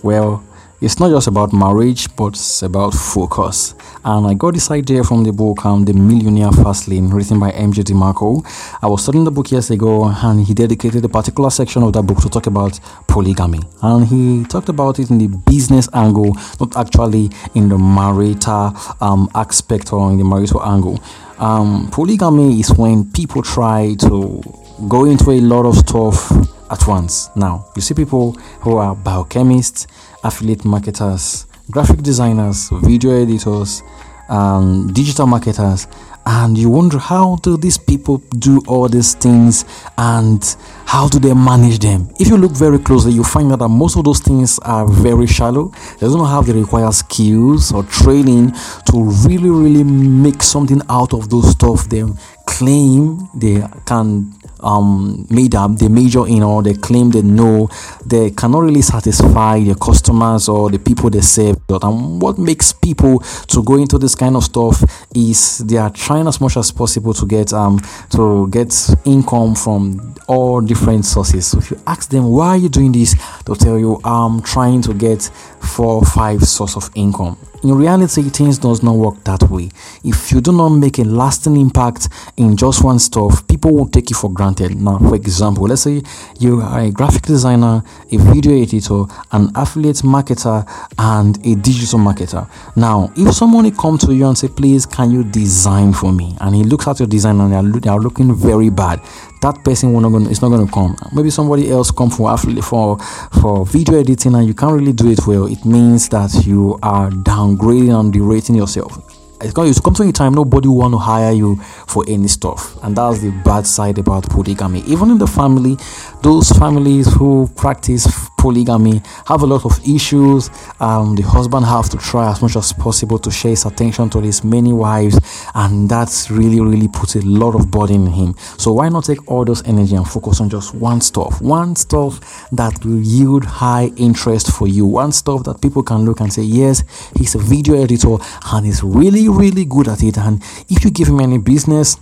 Well, 0.01 0.43
it's 0.81 0.99
not 0.99 1.11
just 1.11 1.27
about 1.27 1.53
marriage, 1.53 2.13
but 2.15 2.29
it's 2.29 2.63
about 2.63 2.93
focus. 2.93 3.75
And 4.07 4.27
I 4.27 4.35
got 4.35 4.53
this 4.53 4.69
idea 4.69 5.03
from 5.03 5.23
the 5.23 5.33
book 5.33 5.65
um, 5.65 5.83
The 5.83 5.93
Millionaire 5.93 6.51
Fast 6.51 6.87
Lane, 6.87 7.09
written 7.09 7.39
by 7.39 7.49
MJ 7.49 7.83
DeMarco. 7.83 8.45
I 8.79 8.85
was 8.85 9.01
studying 9.01 9.23
the 9.23 9.31
book 9.31 9.51
years 9.51 9.71
ago, 9.71 10.05
and 10.05 10.45
he 10.45 10.53
dedicated 10.53 11.03
a 11.03 11.09
particular 11.09 11.49
section 11.49 11.81
of 11.81 11.93
that 11.93 12.03
book 12.03 12.19
to 12.19 12.29
talk 12.29 12.45
about 12.45 12.79
polygamy. 13.07 13.61
And 13.81 14.05
he 14.05 14.43
talked 14.43 14.69
about 14.69 14.99
it 14.99 15.09
in 15.09 15.17
the 15.17 15.25
business 15.25 15.89
angle, 15.91 16.37
not 16.59 16.77
actually 16.77 17.31
in 17.55 17.67
the 17.67 17.79
marital 17.79 18.77
um, 19.01 19.27
aspect 19.33 19.91
or 19.91 20.11
in 20.11 20.19
the 20.19 20.23
marital 20.23 20.61
angle. 20.61 21.01
Um, 21.39 21.89
polygamy 21.91 22.59
is 22.59 22.71
when 22.77 23.11
people 23.11 23.41
try 23.41 23.95
to 24.01 24.39
go 24.87 25.05
into 25.05 25.31
a 25.31 25.41
lot 25.41 25.65
of 25.65 25.77
stuff 25.77 26.31
at 26.69 26.87
once. 26.87 27.35
Now, 27.35 27.65
you 27.75 27.81
see 27.81 27.95
people 27.95 28.33
who 28.61 28.77
are 28.77 28.95
biochemists, 28.95 29.87
affiliate 30.23 30.63
marketers, 30.63 31.47
graphic 31.71 32.01
designers, 32.01 32.69
video 32.69 33.11
editors, 33.11 33.83
um, 34.29 34.91
digital 34.93 35.27
marketers, 35.27 35.87
and 36.25 36.57
you 36.57 36.69
wonder 36.69 36.97
how 36.97 37.35
do 37.43 37.55
these 37.55 37.77
people 37.77 38.17
do 38.39 38.59
all 38.67 38.89
these 38.89 39.13
things 39.13 39.63
and 39.97 40.55
how 40.85 41.07
do 41.07 41.19
they 41.19 41.33
manage 41.33 41.79
them? 41.79 42.09
If 42.19 42.29
you 42.29 42.37
look 42.37 42.51
very 42.53 42.79
closely 42.79 43.11
you 43.11 43.23
find 43.23 43.51
out 43.51 43.59
that 43.59 43.69
most 43.69 43.95
of 43.95 44.05
those 44.05 44.19
things 44.19 44.57
are 44.59 44.87
very 44.87 45.27
shallow. 45.27 45.71
They 45.99 46.07
don't 46.07 46.27
have 46.27 46.47
the 46.47 46.53
required 46.53 46.93
skills 46.93 47.71
or 47.71 47.83
training 47.83 48.53
to 48.91 49.03
really 49.27 49.49
really 49.49 49.83
make 49.83 50.41
something 50.41 50.81
out 50.89 51.13
of 51.13 51.29
those 51.29 51.51
stuff 51.51 51.87
they 51.89 52.03
claim 52.47 53.29
they 53.35 53.63
can 53.85 54.33
um, 54.61 55.25
made 55.29 55.55
up, 55.55 55.77
they 55.77 55.87
major 55.87 56.27
in 56.27 56.43
or 56.43 56.63
they 56.63 56.73
claim 56.73 57.11
they 57.11 57.21
know, 57.21 57.69
they 58.05 58.31
cannot 58.31 58.59
really 58.59 58.81
satisfy 58.81 59.63
their 59.63 59.75
customers 59.75 60.49
or 60.49 60.69
the 60.69 60.79
people 60.79 61.09
they 61.09 61.21
serve. 61.21 61.57
And 61.69 62.21
what 62.21 62.37
makes 62.37 62.73
people 62.73 63.19
to 63.19 63.63
go 63.63 63.75
into 63.75 63.97
this 63.97 64.15
kind 64.15 64.35
of 64.35 64.43
stuff 64.43 64.83
is 65.15 65.59
they 65.59 65.77
are 65.77 65.89
trying 65.89 66.27
as 66.27 66.39
much 66.41 66.57
as 66.57 66.71
possible 66.71 67.13
to 67.13 67.25
get 67.25 67.53
um 67.53 67.79
to 68.11 68.47
get 68.49 68.73
income 69.05 69.55
from 69.55 70.15
all 70.27 70.61
different 70.61 71.05
sources. 71.05 71.47
So 71.47 71.57
if 71.57 71.71
you 71.71 71.79
ask 71.87 72.09
them 72.09 72.25
why 72.25 72.49
are 72.49 72.57
you 72.57 72.69
doing 72.69 72.91
this, 72.91 73.15
they'll 73.45 73.55
tell 73.55 73.77
you 73.77 73.99
I'm 74.03 74.41
trying 74.41 74.81
to 74.83 74.93
get 74.93 75.23
four 75.23 76.03
five 76.03 76.43
source 76.43 76.75
of 76.75 76.89
income 76.95 77.37
in 77.65 77.73
reality, 77.73 78.21
things 78.29 78.59
does 78.59 78.83
not 78.83 78.95
work 78.95 79.23
that 79.23 79.41
way. 79.49 79.71
If 80.03 80.31
you 80.31 80.39
do 80.39 80.51
not 80.51 80.69
make 80.69 80.99
a 80.99 81.03
lasting 81.03 81.57
impact 81.57 82.09
in 82.37 82.55
just 82.55 82.83
one 82.83 82.99
stuff, 82.99 83.47
people 83.47 83.73
will 83.73 83.87
take 83.87 84.11
you 84.11 84.15
for 84.15 84.31
granted. 84.31 84.79
Now, 84.79 84.99
for 84.99 85.15
example, 85.15 85.63
let's 85.65 85.81
say 85.81 86.03
you 86.39 86.61
are 86.61 86.81
a 86.81 86.91
graphic 86.91 87.23
designer, 87.23 87.83
a 88.11 88.17
video 88.17 88.61
editor, 88.61 89.05
an 89.31 89.49
affiliate 89.55 90.03
marketer, 90.03 90.63
and 90.99 91.37
a 91.43 91.55
digital 91.55 91.97
marketer. 91.97 92.47
Now, 92.75 93.11
if 93.15 93.33
someone 93.33 93.75
come 93.75 93.97
to 93.97 94.13
you 94.13 94.27
and 94.27 94.37
say, 94.37 94.47
"Please, 94.47 94.85
can 94.85 95.09
you 95.09 95.23
design 95.23 95.91
for 95.91 96.11
me?" 96.11 96.37
and 96.41 96.55
he 96.55 96.63
looks 96.63 96.87
at 96.87 96.99
your 96.99 97.07
design 97.07 97.39
and 97.41 97.51
they 97.51 97.57
are, 97.57 97.79
they 97.79 97.89
are 97.89 97.99
looking 97.99 98.35
very 98.35 98.69
bad, 98.69 99.01
that 99.45 99.63
person 99.63 99.93
will 99.93 100.01
not 100.01 100.11
gonna, 100.11 100.27
is 100.29 100.41
not 100.41 100.49
going 100.49 100.65
to 100.65 100.73
come. 100.73 100.97
Maybe 101.13 101.29
somebody 101.29 101.69
else 101.69 101.91
come 101.91 102.09
for 102.09 102.35
for 102.37 102.97
for 103.39 103.65
video 103.67 103.99
editing 103.99 104.33
and 104.33 104.47
you 104.47 104.55
can't 104.55 104.73
really 104.73 104.93
do 104.93 105.11
it 105.11 105.27
well. 105.27 105.45
It 105.45 105.63
means 105.65 106.09
that 106.09 106.45
you 106.47 106.79
are 106.81 107.11
downgrading 107.11 107.99
and 107.99 108.11
derating 108.11 108.55
yourself 108.55 109.24
it's 109.45 109.53
going 109.53 109.71
to 109.71 109.81
come 109.81 109.93
to 109.93 110.03
a 110.03 110.11
time 110.11 110.33
nobody 110.33 110.67
want 110.67 110.93
to 110.93 110.97
hire 110.97 111.31
you 111.31 111.55
for 111.87 112.03
any 112.07 112.27
stuff. 112.27 112.75
And 112.83 112.95
that's 112.95 113.19
the 113.19 113.29
bad 113.45 113.67
side 113.67 113.99
about 113.99 114.27
polygamy. 114.29 114.81
Even 114.81 115.11
in 115.11 115.17
the 115.17 115.27
family 115.27 115.77
those 116.21 116.49
families 116.49 117.13
who 117.13 117.47
practice 117.55 118.07
polygamy 118.37 119.01
have 119.27 119.43
a 119.43 119.45
lot 119.45 119.65
of 119.65 119.79
issues. 119.87 120.49
Um, 120.79 121.15
the 121.15 121.21
husband 121.21 121.65
have 121.65 121.89
to 121.89 121.97
try 121.97 122.31
as 122.31 122.41
much 122.41 122.55
as 122.55 122.73
possible 122.73 123.19
to 123.19 123.29
share 123.29 123.51
his 123.51 123.65
attention 123.65 124.09
to 124.11 124.19
his 124.19 124.43
many 124.43 124.73
wives 124.73 125.19
and 125.53 125.87
that's 125.87 126.31
really 126.31 126.59
really 126.59 126.87
puts 126.87 127.15
a 127.15 127.21
lot 127.21 127.53
of 127.55 127.69
burden 127.69 128.07
in 128.07 128.11
him. 128.11 128.35
So 128.57 128.73
why 128.73 128.89
not 128.89 129.05
take 129.05 129.29
all 129.29 129.45
those 129.45 129.63
energy 129.67 129.95
and 129.95 130.07
focus 130.07 130.41
on 130.41 130.49
just 130.49 130.73
one 130.73 131.01
stuff? 131.01 131.41
One 131.41 131.75
stuff 131.75 132.49
that 132.51 132.83
will 132.83 133.01
yield 133.01 133.45
high 133.45 133.91
interest 133.97 134.51
for 134.51 134.67
you. 134.67 134.85
One 134.85 135.11
stuff 135.11 135.43
that 135.43 135.61
people 135.61 135.83
can 135.83 136.05
look 136.05 136.19
and 136.19 136.33
say 136.33 136.41
yes 136.41 136.83
he's 137.15 137.35
a 137.35 137.39
video 137.39 137.81
editor 137.81 138.17
and 138.51 138.65
he's 138.65 138.83
really 138.83 139.29
really, 139.37 139.65
good 139.65 139.87
at 139.87 140.03
it. 140.03 140.17
And 140.17 140.41
if 140.69 140.83
you 140.83 140.91
give 140.91 141.07
him 141.07 141.19
any 141.19 141.37
business, 141.37 141.97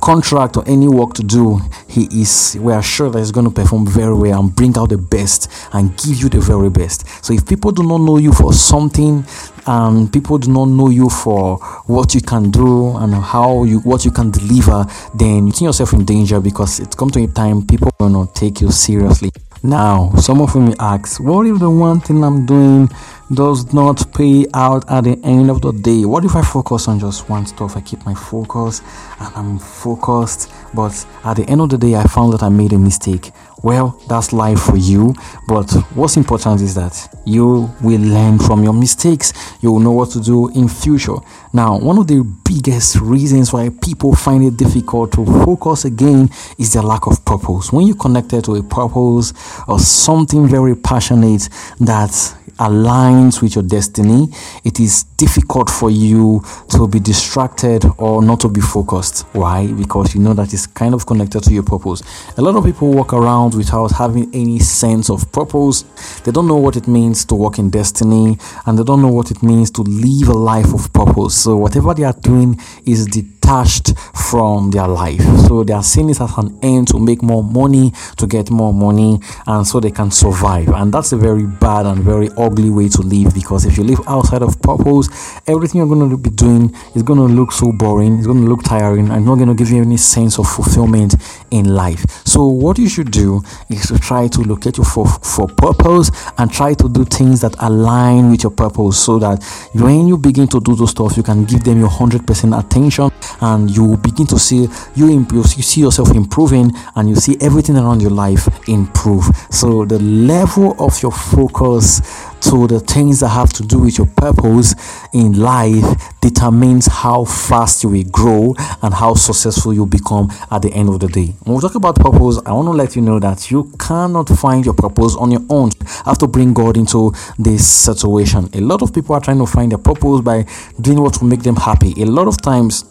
contract 0.00 0.56
or 0.56 0.64
any 0.68 0.88
work 0.88 1.14
to 1.14 1.22
do, 1.22 1.60
he 1.88 2.04
is 2.12 2.56
we 2.60 2.72
are 2.72 2.82
sure 2.82 3.10
that 3.10 3.18
he's 3.18 3.32
going 3.32 3.46
to 3.46 3.52
perform 3.52 3.86
very 3.86 4.14
well 4.14 4.40
and 4.40 4.54
bring 4.54 4.76
out 4.78 4.90
the 4.90 4.98
best 4.98 5.50
and 5.72 5.96
give 5.96 6.16
you 6.22 6.28
the 6.28 6.40
very 6.40 6.70
best. 6.70 7.24
So 7.24 7.34
if 7.34 7.46
people 7.46 7.72
do 7.72 7.82
not 7.82 7.98
know 7.98 8.18
you 8.18 8.32
for 8.32 8.52
something 8.52 9.24
and 9.66 10.12
people 10.12 10.38
do 10.38 10.50
not 10.52 10.66
know 10.66 10.88
you 10.88 11.08
for 11.08 11.58
what 11.86 12.14
you 12.14 12.20
can 12.20 12.50
do 12.50 12.96
and 12.96 13.14
how 13.14 13.64
you 13.64 13.80
what 13.80 14.04
you 14.04 14.10
can 14.10 14.30
deliver, 14.30 14.86
then 15.14 15.48
you 15.48 15.52
see 15.52 15.64
yourself 15.64 15.92
in 15.92 16.04
danger 16.04 16.40
because 16.40 16.80
it's 16.80 16.94
come 16.94 17.10
to 17.10 17.22
a 17.22 17.26
time 17.26 17.66
people 17.66 17.90
will 17.98 18.08
not 18.08 18.34
take 18.34 18.60
you 18.60 18.70
seriously. 18.70 19.30
Now, 19.62 20.12
some 20.14 20.40
of 20.40 20.54
you 20.54 20.60
may 20.60 20.74
ask, 20.78 21.20
what 21.20 21.44
if 21.44 21.58
the 21.58 21.68
one 21.68 22.00
thing 22.00 22.22
I'm 22.22 22.46
doing 22.46 22.88
does 23.32 23.72
not 23.74 24.12
pay 24.14 24.46
out 24.54 24.90
at 24.90 25.04
the 25.04 25.18
end 25.22 25.50
of 25.50 25.60
the 25.60 25.72
day? 25.72 26.04
What 26.04 26.24
if 26.24 26.34
I 26.34 26.42
focus 26.42 26.88
on 26.88 26.98
just 26.98 27.28
one 27.28 27.46
stuff? 27.46 27.76
I 27.76 27.80
keep 27.80 28.04
my 28.06 28.14
focus 28.14 28.80
and 29.20 29.34
I'm 29.36 29.58
focused, 29.58 30.50
but 30.74 31.06
at 31.24 31.34
the 31.34 31.44
end 31.48 31.60
of 31.60 31.68
the 31.68 31.78
day, 31.78 31.94
I 31.94 32.04
found 32.04 32.32
that 32.32 32.42
I 32.42 32.48
made 32.48 32.72
a 32.72 32.78
mistake. 32.78 33.30
Well, 33.62 34.00
that's 34.08 34.32
life 34.32 34.60
for 34.60 34.76
you, 34.76 35.14
but 35.48 35.70
what's 35.94 36.16
important 36.16 36.60
is 36.60 36.76
that 36.76 37.08
you 37.26 37.68
will 37.82 38.00
learn 38.00 38.38
from 38.38 38.62
your 38.62 38.72
mistakes. 38.72 39.32
You 39.60 39.72
will 39.72 39.80
know 39.80 39.90
what 39.92 40.10
to 40.10 40.20
do 40.20 40.48
in 40.50 40.68
future. 40.68 41.16
Now, 41.52 41.76
one 41.76 41.98
of 41.98 42.06
the 42.06 42.22
biggest 42.44 43.00
reasons 43.00 43.52
why 43.52 43.70
people 43.82 44.14
find 44.14 44.44
it 44.44 44.56
difficult 44.56 45.12
to 45.12 45.26
focus 45.26 45.84
again 45.84 46.30
is 46.56 46.72
the 46.72 46.82
lack 46.82 47.08
of 47.08 47.24
purpose. 47.24 47.72
When 47.72 47.86
you're 47.86 47.96
connected 47.96 48.44
to 48.44 48.54
a 48.54 48.62
purpose 48.62 49.32
or 49.66 49.80
something 49.80 50.46
very 50.46 50.76
passionate 50.76 51.48
that 51.80 52.12
aligns 52.58 53.42
with 53.42 53.54
your 53.54 53.64
destiny, 53.64 54.28
it 54.64 54.80
is 54.80 55.04
difficult 55.16 55.70
for 55.70 55.90
you 55.90 56.42
to 56.70 56.86
be 56.86 57.00
distracted 57.00 57.84
or 57.98 58.22
not 58.22 58.40
to 58.40 58.48
be 58.48 58.60
focused. 58.60 59.26
Why? 59.32 59.66
Because 59.66 60.14
you 60.14 60.20
know 60.20 60.34
that 60.34 60.52
it's 60.52 60.66
kind 60.66 60.94
of 60.94 61.06
connected 61.06 61.42
to 61.44 61.52
your 61.52 61.62
purpose. 61.62 62.02
A 62.36 62.42
lot 62.42 62.56
of 62.56 62.64
people 62.64 62.92
walk 62.92 63.12
around 63.12 63.54
without 63.54 63.92
having 63.92 64.30
any 64.34 64.58
sense 64.58 65.10
of 65.10 65.30
purpose. 65.32 65.82
They 66.24 66.32
don't 66.32 66.46
know 66.46 66.56
what 66.56 66.76
it 66.76 66.88
means 66.88 67.24
to 67.26 67.34
walk 67.34 67.58
in 67.58 67.70
destiny 67.70 68.38
and 68.66 68.78
they 68.78 68.84
don't 68.84 69.02
know 69.02 69.12
what 69.12 69.30
it 69.30 69.42
means 69.42 69.70
to 69.72 69.82
live 69.82 70.28
a 70.28 70.38
life 70.38 70.72
of 70.72 70.92
purpose. 70.92 71.36
So, 71.42 71.56
whatever 71.56 71.94
they 71.94 72.04
are 72.04 72.12
doing 72.20 72.60
is 72.86 73.06
detached 73.48 73.98
from 74.14 74.70
their 74.70 74.86
life. 74.86 75.22
So, 75.46 75.64
they 75.64 75.72
are 75.72 75.82
seeing 75.82 76.10
as 76.10 76.20
an 76.20 76.58
end 76.62 76.88
to 76.88 76.98
make 76.98 77.22
more 77.22 77.42
money, 77.42 77.92
to 78.18 78.26
get 78.26 78.50
more 78.50 78.74
money, 78.74 79.20
and 79.46 79.66
so 79.66 79.80
they 79.80 79.90
can 79.90 80.10
survive. 80.10 80.68
And 80.68 80.92
that's 80.92 81.12
a 81.12 81.16
very 81.16 81.46
bad 81.46 81.86
and 81.86 82.02
very 82.04 82.28
ugly 82.36 82.68
way 82.68 82.88
to 82.90 83.00
live 83.00 83.32
because 83.32 83.64
if 83.64 83.78
you 83.78 83.84
live 83.84 84.00
outside 84.06 84.42
of 84.42 84.60
purpose, 84.60 85.08
everything 85.46 85.78
you're 85.78 85.88
going 85.88 86.10
to 86.10 86.18
be 86.18 86.28
doing 86.28 86.74
is 86.94 87.02
going 87.02 87.18
to 87.18 87.24
look 87.24 87.52
so 87.52 87.72
boring, 87.72 88.18
it's 88.18 88.26
going 88.26 88.42
to 88.42 88.48
look 88.48 88.62
tiring, 88.64 89.08
and 89.08 89.24
not 89.24 89.36
going 89.36 89.48
to 89.48 89.54
give 89.54 89.70
you 89.70 89.80
any 89.80 89.96
sense 89.96 90.38
of 90.38 90.46
fulfillment 90.46 91.14
in 91.50 91.74
life. 91.74 92.04
So, 92.26 92.46
what 92.46 92.78
you 92.78 92.88
should 92.88 93.10
do 93.10 93.42
is 93.70 93.86
to 93.86 93.98
try 93.98 94.28
to 94.28 94.40
locate 94.42 94.76
your 94.76 94.84
for, 94.84 95.06
for 95.06 95.48
purpose 95.48 96.10
and 96.36 96.52
try 96.52 96.74
to 96.74 96.88
do 96.88 97.06
things 97.06 97.40
that 97.40 97.54
align 97.60 98.30
with 98.30 98.42
your 98.42 98.52
purpose 98.52 99.02
so 99.02 99.18
that 99.20 99.42
when 99.72 100.06
you 100.06 100.18
begin 100.18 100.48
to 100.48 100.60
do 100.60 100.76
those 100.76 100.90
stuff, 100.90 101.16
you 101.16 101.22
can 101.22 101.46
give 101.46 101.64
them 101.64 101.80
your 101.80 101.88
100% 101.88 102.58
attention 102.58 103.10
and 103.40 103.70
you 103.70 103.96
begin 103.98 104.26
to 104.26 104.38
see 104.38 104.68
you 104.94 105.10
improve, 105.10 105.46
you 105.54 105.62
see 105.62 105.80
yourself 105.80 106.14
improving 106.14 106.72
and 106.96 107.08
you 107.08 107.16
see 107.16 107.36
everything 107.40 107.76
around 107.76 108.00
your 108.00 108.10
life 108.10 108.48
improve. 108.68 109.24
So, 109.50 109.84
the 109.84 109.98
level 109.98 110.74
of 110.78 111.00
your 111.02 111.12
focus 111.12 112.00
to 112.40 112.66
the 112.66 112.80
things 112.80 113.20
that 113.20 113.28
have 113.28 113.52
to 113.54 113.62
do 113.62 113.80
with 113.80 113.98
your 113.98 114.06
purpose 114.06 114.74
in 115.12 115.38
life 115.40 115.84
determines 116.20 116.86
how 116.86 117.24
fast 117.24 117.82
you 117.82 117.90
will 117.90 118.04
grow 118.04 118.54
and 118.82 118.94
how 118.94 119.14
successful 119.14 119.74
you 119.74 119.86
become 119.86 120.30
at 120.50 120.62
the 120.62 120.72
end 120.72 120.88
of 120.88 121.00
the 121.00 121.08
day. 121.08 121.34
When 121.44 121.56
we 121.56 121.60
talk 121.60 121.74
about 121.74 121.96
purpose, 121.96 122.38
I 122.46 122.52
want 122.52 122.66
to 122.66 122.72
let 122.72 122.96
you 122.96 123.02
know 123.02 123.18
that 123.18 123.50
you 123.50 123.72
cannot 123.78 124.28
find 124.28 124.64
your 124.64 124.74
purpose 124.74 125.16
on 125.16 125.30
your 125.30 125.44
own. 125.50 125.70
You 125.80 125.86
have 126.04 126.18
to 126.18 126.26
bring 126.26 126.54
God 126.54 126.76
into 126.76 127.12
this 127.38 127.66
situation. 127.66 128.48
A 128.54 128.60
lot 128.60 128.82
of 128.82 128.94
people 128.94 129.14
are 129.14 129.20
trying 129.20 129.38
to 129.38 129.46
find 129.46 129.72
their 129.72 129.78
purpose 129.78 130.20
by 130.20 130.46
doing 130.80 131.00
what 131.00 131.20
will 131.20 131.28
make 131.28 131.42
them 131.42 131.56
happy. 131.56 131.92
A 132.00 132.06
lot 132.06 132.28
of 132.28 132.40
times, 132.40 132.84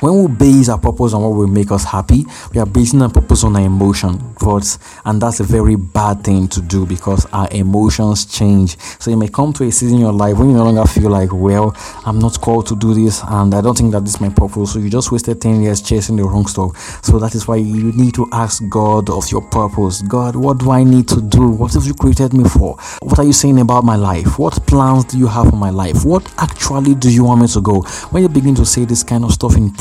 when 0.00 0.22
we 0.22 0.34
base 0.34 0.68
our 0.68 0.78
purpose 0.78 1.12
on 1.14 1.22
what 1.22 1.30
will 1.30 1.46
make 1.46 1.70
us 1.70 1.84
happy, 1.84 2.26
we 2.52 2.60
are 2.60 2.66
basing 2.66 3.02
our 3.02 3.10
purpose 3.10 3.44
on 3.44 3.56
our 3.56 3.62
emotion. 3.62 4.18
But 4.40 4.78
and 5.04 5.20
that's 5.20 5.40
a 5.40 5.44
very 5.44 5.76
bad 5.76 6.22
thing 6.22 6.48
to 6.48 6.60
do 6.60 6.86
because 6.86 7.26
our 7.32 7.48
emotions 7.50 8.26
change. 8.26 8.78
So 9.00 9.10
you 9.10 9.16
may 9.16 9.28
come 9.28 9.52
to 9.54 9.64
a 9.64 9.72
season 9.72 9.96
in 9.96 10.02
your 10.02 10.12
life 10.12 10.38
when 10.38 10.50
you 10.50 10.56
no 10.56 10.64
longer 10.64 10.84
feel 10.84 11.10
like, 11.10 11.32
well, 11.32 11.74
I'm 12.04 12.18
not 12.18 12.40
called 12.40 12.66
to 12.66 12.76
do 12.76 12.94
this, 12.94 13.22
and 13.26 13.54
I 13.54 13.60
don't 13.60 13.76
think 13.76 13.92
that 13.92 14.04
this 14.04 14.14
is 14.14 14.20
my 14.20 14.28
purpose. 14.28 14.72
So 14.72 14.78
you 14.78 14.90
just 14.90 15.12
wasted 15.12 15.40
10 15.40 15.62
years 15.62 15.80
chasing 15.80 16.16
the 16.16 16.24
wrong 16.24 16.46
stuff. 16.46 17.04
So 17.04 17.18
that 17.18 17.34
is 17.34 17.48
why 17.48 17.56
you 17.56 17.92
need 17.92 18.14
to 18.14 18.28
ask 18.32 18.62
God 18.68 19.10
of 19.10 19.30
your 19.30 19.42
purpose. 19.42 20.02
God, 20.02 20.36
what 20.36 20.58
do 20.58 20.70
I 20.70 20.84
need 20.84 21.08
to 21.08 21.20
do? 21.20 21.50
What 21.50 21.72
have 21.74 21.86
you 21.86 21.94
created 21.94 22.32
me 22.32 22.44
for? 22.44 22.76
What 23.00 23.18
are 23.18 23.24
you 23.24 23.32
saying 23.32 23.60
about 23.60 23.84
my 23.84 23.96
life? 23.96 24.38
What 24.38 24.66
plans 24.66 25.04
do 25.04 25.18
you 25.18 25.26
have 25.26 25.50
for 25.50 25.56
my 25.56 25.70
life? 25.70 26.04
What 26.04 26.30
actually 26.38 26.94
do 26.94 27.10
you 27.10 27.24
want 27.24 27.40
me 27.40 27.48
to 27.48 27.60
go? 27.60 27.82
When 28.10 28.22
you 28.22 28.28
begin 28.28 28.54
to 28.56 28.66
say 28.66 28.84
this 28.84 29.02
kind 29.02 29.24
of 29.24 29.32
stuff 29.32 29.56
in 29.56 29.72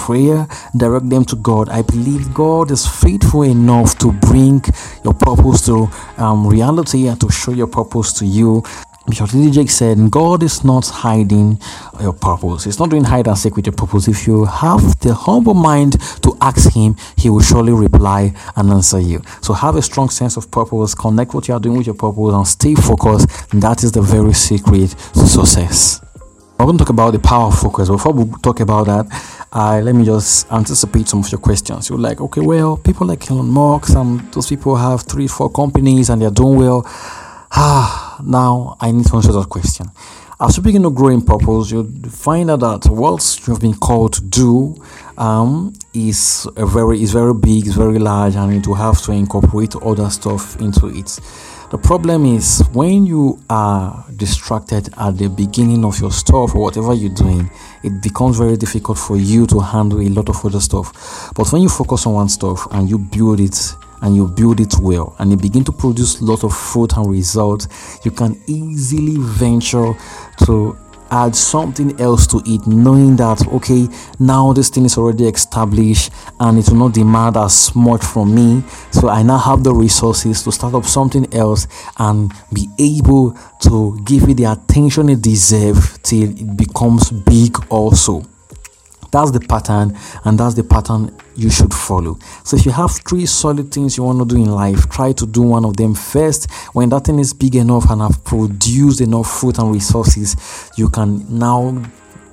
direct 0.78 1.10
them 1.10 1.26
to 1.26 1.36
God. 1.36 1.70
I 1.70 1.82
believe 1.82 2.34
God 2.34 2.72
is 2.72 2.88
faithful 2.88 3.44
enough 3.44 3.98
to 4.00 4.12
bring 4.12 4.64
your 5.04 5.14
purpose 5.14 5.66
to 5.66 5.90
um, 6.18 6.48
reality 6.48 7.08
and 7.08 7.20
to 7.22 7.32
show 7.32 7.52
your 7.52 7.68
purpose 7.68 8.14
to 8.14 8.26
you. 8.26 8.64
Bishop 9.08 9.30
DJ 9.30 9.70
said, 9.70 10.10
God 10.10 10.42
is 10.42 10.64
not 10.64 10.88
hiding 10.88 11.60
your 12.02 12.14
purpose. 12.14 12.64
He's 12.64 12.80
not 12.80 12.90
doing 12.90 13.04
hide 13.04 13.28
and 13.28 13.38
seek 13.38 13.56
with 13.56 13.68
your 13.68 13.74
purpose. 13.74 14.08
If 14.08 14.26
you 14.26 14.46
have 14.46 15.00
the 15.00 15.14
humble 15.14 15.54
mind 15.54 16.02
to 16.24 16.36
ask 16.42 16.74
Him, 16.74 16.96
He 17.16 17.30
will 17.30 17.42
surely 17.42 17.72
reply 17.72 18.34
and 18.56 18.72
answer 18.72 19.00
you. 19.00 19.22
So 19.42 19.54
have 19.54 19.76
a 19.76 19.82
strong 19.84 20.10
sense 20.10 20.38
of 20.38 20.50
purpose, 20.50 20.96
connect 20.96 21.36
what 21.36 21.48
you 21.48 21.54
are 21.54 21.60
doing 21.60 21.78
with 21.78 21.86
your 21.86 21.96
purpose, 21.96 22.34
and 22.34 22.48
stay 22.48 22.74
focused. 22.74 23.54
And 23.54 23.62
that 23.62 23.84
is 23.84 23.92
the 23.92 24.02
very 24.02 24.34
secret 24.34 24.90
to 25.14 25.28
success. 25.28 26.02
We're 26.58 26.66
going 26.66 26.78
to 26.78 26.84
talk 26.84 26.90
about 26.90 27.12
the 27.12 27.20
power 27.20 27.48
of 27.48 27.60
focus. 27.60 27.90
Before 27.90 28.14
we 28.14 28.32
talk 28.42 28.62
about 28.62 28.86
that, 28.88 29.06
uh, 29.56 29.80
let 29.82 29.96
me 29.96 30.04
just 30.04 30.52
anticipate 30.52 31.08
some 31.08 31.22
of 31.22 31.32
your 31.32 31.40
questions. 31.40 31.90
You're 31.90 31.98
like, 31.98 32.20
okay, 32.20 32.42
well, 32.42 32.76
people 32.76 33.08
like 33.08 33.32
Elon 33.32 33.48
Musk 33.48 33.96
and 33.96 34.20
those 34.34 34.50
people 34.50 34.76
have 34.76 35.04
three, 35.04 35.28
four 35.28 35.50
companies 35.50 36.10
and 36.10 36.22
they're 36.22 36.30
doing 36.30 36.58
well. 36.58 36.82
Ah, 36.86 38.20
now 38.22 38.76
I 38.82 38.92
need 38.92 39.06
to 39.06 39.16
answer 39.16 39.32
that 39.32 39.48
question. 39.48 39.86
As 40.42 40.58
you 40.58 40.64
begin 40.64 40.84
to 40.84 40.90
grow 40.90 41.08
in 41.08 41.22
purpose, 41.22 41.72
you 41.72 41.86
find 42.10 42.52
out 42.52 42.60
that 42.60 42.92
what 42.92 43.40
you 43.48 43.54
have 43.54 43.62
been 43.62 43.76
called 43.76 44.12
to 44.16 44.22
do 44.24 44.76
um, 45.18 45.72
is 45.94 46.46
very 46.58 47.02
is 47.02 47.14
very 47.14 47.34
big, 47.34 47.68
is 47.68 47.76
very 47.76 47.98
large, 47.98 48.36
and 48.36 48.66
you 48.66 48.74
have 48.74 49.02
to 49.04 49.14
incorporate 49.14 49.74
other 49.78 50.10
stuff 50.10 50.60
into 50.60 50.88
it. 50.88 51.18
The 51.72 51.80
problem 51.80 52.26
is 52.26 52.64
when 52.74 53.06
you 53.08 53.40
are 53.50 54.06
distracted 54.16 54.90
at 54.98 55.18
the 55.18 55.28
beginning 55.30 55.84
of 55.84 56.00
your 56.00 56.12
stuff 56.12 56.54
or 56.56 56.62
whatever 56.62 56.94
you're 56.94 57.14
doing, 57.14 57.50
it 57.84 58.02
becomes 58.04 58.38
very 58.38 58.56
difficult 58.56 59.00
for 59.00 59.18
you 59.18 59.48
to 59.48 59.60
handle 59.60 60.00
a 60.00 60.10
lot 60.10 60.30
of 60.30 60.46
other 60.46 60.60
stuff. 60.60 61.32
But 61.36 61.52
when 61.52 61.64
you 61.64 61.70
focus 61.70 62.06
on 62.06 62.14
one 62.14 62.30
stuff 62.30 62.68
and 62.72 62.88
you 62.88 63.00
build 63.00 63.40
it 63.40 63.58
and 64.02 64.16
you 64.16 64.28
build 64.28 64.60
it 64.60 64.76
well 64.80 65.16
and 65.18 65.32
you 65.32 65.38
begin 65.38 65.64
to 65.64 65.72
produce 65.72 66.22
lot 66.22 66.44
of 66.44 66.56
fruit 66.56 66.96
and 66.98 67.10
results, 67.10 67.68
you 68.04 68.12
can 68.12 68.40
easily 68.48 69.16
venture 69.18 69.94
to 70.46 70.78
add 71.12 71.36
something 71.36 72.00
else 72.00 72.28
to 72.28 72.42
it, 72.46 72.66
knowing 72.68 73.16
that 73.18 73.46
okay, 73.48 73.88
now 74.20 74.54
this 74.54 74.70
thing 74.70 74.86
is 74.86 74.98
already 74.98 75.28
established 75.28 76.12
and 76.40 76.58
it 76.58 76.70
will 76.70 76.78
not 76.78 76.94
demand 76.94 77.38
as 77.38 77.76
much 77.76 78.04
from 78.04 78.34
me. 78.34 78.64
So 78.92 79.10
I 79.10 79.24
now 79.24 79.38
have 79.38 79.64
the 79.64 79.74
resources 79.74 80.44
to 80.44 80.52
start 80.52 80.74
up 80.74 80.86
something 80.86 81.32
else 81.34 81.68
and 81.98 82.32
be 82.54 82.68
able 82.80 83.38
to 83.62 84.00
give 84.06 84.30
it 84.30 84.38
the 84.38 84.46
attention 84.46 85.10
it 85.10 85.22
deserves 85.22 85.98
till 86.00 86.30
it 86.30 86.58
becomes 86.58 87.12
big 87.12 87.58
also. 87.70 88.24
That's 89.16 89.32
the 89.32 89.40
pattern, 89.40 89.98
and 90.26 90.38
that's 90.38 90.56
the 90.56 90.64
pattern 90.66 91.10
you 91.38 91.50
should 91.50 91.74
follow. 91.74 92.20
So, 92.44 92.58
if 92.58 92.66
you 92.66 92.74
have 92.74 92.92
three 93.08 93.26
solid 93.26 93.72
things 93.72 93.96
you 93.96 94.04
want 94.04 94.20
to 94.20 94.26
do 94.26 94.36
in 94.36 94.52
life, 94.52 94.90
try 94.90 95.14
to 95.14 95.26
do 95.26 95.42
one 95.42 95.64
of 95.64 95.78
them 95.78 95.96
first. 95.96 96.52
When 96.74 96.90
that 96.90 97.06
thing 97.06 97.20
is 97.20 97.34
big 97.34 97.56
enough 97.56 97.90
and 97.90 98.02
have 98.02 98.26
produced 98.26 99.00
enough 99.00 99.32
fruit 99.32 99.58
and 99.58 99.72
resources, 99.74 100.70
you 100.76 100.90
can 100.90 101.24
now 101.30 101.82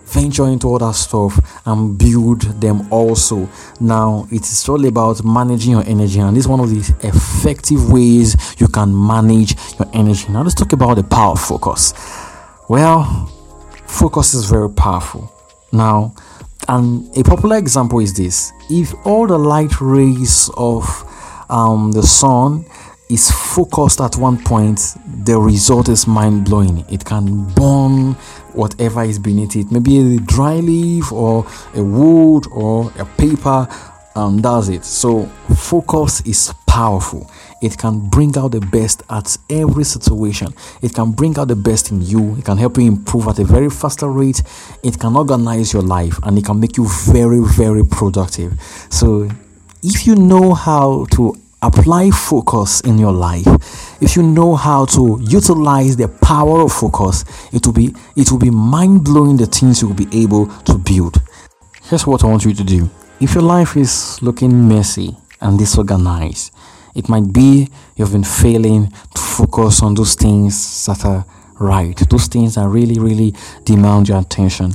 venture 0.06 0.48
into 0.48 0.74
other 0.74 0.92
stuff 0.92 1.38
and 1.66 1.96
build 1.96 2.40
them 2.60 2.92
also. 2.92 3.48
Now, 3.78 4.26
it 4.32 4.42
is 4.42 4.68
all 4.68 4.84
about 4.84 5.24
managing 5.24 5.70
your 5.70 5.84
energy, 5.84 6.18
and 6.18 6.36
this 6.36 6.46
is 6.46 6.48
one 6.48 6.58
of 6.58 6.70
the 6.70 7.06
effective 7.06 7.92
ways 7.92 8.34
you 8.58 8.66
can 8.66 8.90
manage 8.92 9.54
your 9.78 9.88
energy. 9.92 10.32
Now, 10.32 10.42
let's 10.42 10.56
talk 10.56 10.72
about 10.72 10.96
the 10.96 11.04
power 11.04 11.30
of 11.30 11.40
focus. 11.40 11.94
Well, 12.68 13.30
focus 13.86 14.34
is 14.34 14.50
very 14.50 14.68
powerful. 14.68 15.32
Now, 15.70 16.14
and 16.68 17.16
a 17.16 17.22
popular 17.22 17.56
example 17.56 17.98
is 18.00 18.14
this 18.14 18.52
if 18.70 18.94
all 19.04 19.26
the 19.26 19.38
light 19.38 19.80
rays 19.80 20.50
of 20.56 20.84
um, 21.50 21.92
the 21.92 22.02
sun 22.02 22.64
is 23.10 23.30
focused 23.30 24.00
at 24.00 24.16
one 24.16 24.42
point, 24.42 24.80
the 25.24 25.38
result 25.38 25.88
is 25.90 26.06
mind 26.06 26.46
blowing. 26.46 26.84
It 26.88 27.04
can 27.04 27.44
burn 27.52 28.12
whatever 28.54 29.02
is 29.02 29.18
beneath 29.18 29.54
it, 29.54 29.70
maybe 29.70 30.16
a 30.16 30.18
dry 30.20 30.54
leaf 30.56 31.12
or 31.12 31.46
a 31.74 31.82
wood 31.82 32.46
or 32.50 32.90
a 32.98 33.04
paper, 33.04 33.68
and 34.16 34.42
does 34.42 34.70
it. 34.70 34.84
So, 34.84 35.26
focus 35.54 36.22
is 36.22 36.54
powerful. 36.66 37.30
It 37.62 37.78
can 37.78 38.08
bring 38.08 38.36
out 38.36 38.50
the 38.52 38.60
best 38.60 39.02
at 39.08 39.38
every 39.48 39.84
situation. 39.84 40.52
It 40.82 40.94
can 40.94 41.12
bring 41.12 41.38
out 41.38 41.48
the 41.48 41.56
best 41.56 41.92
in 41.92 42.02
you. 42.02 42.36
It 42.36 42.44
can 42.44 42.58
help 42.58 42.76
you 42.76 42.84
improve 42.84 43.28
at 43.28 43.38
a 43.38 43.44
very 43.44 43.70
faster 43.70 44.08
rate. 44.08 44.42
It 44.82 44.98
can 44.98 45.14
organize 45.14 45.72
your 45.72 45.82
life 45.82 46.18
and 46.24 46.36
it 46.36 46.44
can 46.44 46.58
make 46.58 46.76
you 46.76 46.88
very, 47.06 47.40
very 47.40 47.84
productive. 47.84 48.60
So, 48.90 49.30
if 49.82 50.06
you 50.06 50.16
know 50.16 50.54
how 50.54 51.06
to 51.12 51.36
apply 51.62 52.10
focus 52.10 52.80
in 52.80 52.98
your 52.98 53.12
life 53.12 53.46
if 54.02 54.16
you 54.16 54.22
know 54.22 54.56
how 54.56 54.84
to 54.84 55.20
utilize 55.22 55.96
the 55.96 56.08
power 56.08 56.60
of 56.62 56.72
focus 56.72 57.24
it 57.52 57.64
will 57.64 57.72
be 57.72 57.94
it 58.16 58.30
will 58.32 58.38
be 58.38 58.50
mind-blowing 58.50 59.36
the 59.36 59.46
things 59.46 59.80
you 59.80 59.86
will 59.86 59.94
be 59.94 60.08
able 60.12 60.46
to 60.64 60.76
build 60.76 61.22
here's 61.84 62.04
what 62.04 62.24
i 62.24 62.26
want 62.26 62.44
you 62.44 62.52
to 62.52 62.64
do 62.64 62.90
if 63.20 63.34
your 63.34 63.44
life 63.44 63.76
is 63.76 64.20
looking 64.22 64.68
messy 64.68 65.16
and 65.40 65.56
disorganized 65.56 66.52
it 66.94 67.08
might 67.08 67.32
be 67.32 67.68
you've 67.96 68.12
been 68.12 68.24
failing 68.24 68.90
to 69.14 69.20
focus 69.20 69.82
on 69.82 69.94
those 69.94 70.14
things 70.14 70.86
that 70.86 71.04
are 71.04 71.24
right 71.58 71.96
those 72.10 72.26
things 72.26 72.54
that 72.54 72.66
really 72.68 72.98
really 72.98 73.34
demand 73.64 74.08
your 74.08 74.18
attention 74.18 74.72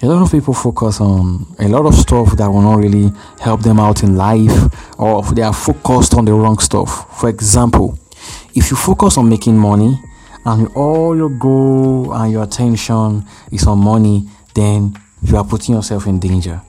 a 0.00 0.06
lot 0.06 0.22
of 0.22 0.30
people 0.30 0.54
focus 0.54 1.00
on 1.00 1.44
a 1.58 1.66
lot 1.66 1.84
of 1.84 1.92
stuff 1.92 2.36
that 2.36 2.48
will 2.48 2.62
not 2.62 2.76
really 2.76 3.10
help 3.40 3.62
them 3.62 3.80
out 3.80 4.04
in 4.04 4.16
life 4.16 4.96
or 4.96 5.22
they 5.34 5.42
are 5.42 5.52
focused 5.52 6.14
on 6.14 6.24
the 6.24 6.32
wrong 6.32 6.56
stuff. 6.60 7.18
For 7.18 7.28
example, 7.28 7.98
if 8.54 8.70
you 8.70 8.76
focus 8.76 9.18
on 9.18 9.28
making 9.28 9.58
money 9.58 9.98
and 10.46 10.68
all 10.76 11.16
your 11.16 11.30
goal 11.30 12.14
and 12.14 12.30
your 12.30 12.44
attention 12.44 13.24
is 13.50 13.66
on 13.66 13.80
money, 13.80 14.28
then 14.54 14.96
you 15.22 15.36
are 15.36 15.44
putting 15.44 15.74
yourself 15.74 16.06
in 16.06 16.20
danger. 16.20 16.60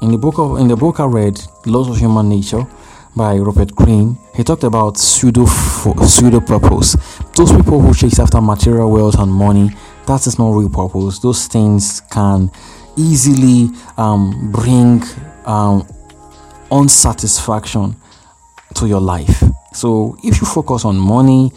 In 0.00 0.12
the 0.12 0.18
book 0.18 0.38
of 0.38 0.58
in 0.58 0.68
the 0.68 0.76
book 0.76 1.00
I 1.00 1.06
read, 1.06 1.40
Laws 1.66 1.88
of 1.88 1.96
Human 1.98 2.28
Nature 2.28 2.64
by 3.16 3.36
Robert 3.36 3.74
Greene, 3.74 4.16
he 4.34 4.44
talked 4.44 4.64
about 4.64 4.96
pseudo 4.96 5.46
pseudo 5.46 6.40
purpose. 6.40 6.96
Those 7.36 7.52
people 7.52 7.80
who 7.80 7.94
chase 7.94 8.18
after 8.18 8.40
material 8.40 8.90
wealth 8.90 9.18
and 9.18 9.30
money 9.30 9.70
that 10.06 10.26
is 10.26 10.38
not 10.38 10.50
real 10.50 10.68
purpose. 10.68 11.20
Those 11.20 11.46
things 11.46 12.00
can 12.10 12.50
easily 12.96 13.70
um, 13.96 14.50
bring 14.50 15.02
um, 15.44 15.86
unsatisfaction 16.70 17.94
to 18.74 18.86
your 18.88 19.00
life. 19.00 19.42
So 19.72 20.16
if 20.24 20.40
you 20.40 20.46
focus 20.46 20.84
on 20.84 20.96
money, 20.96 21.52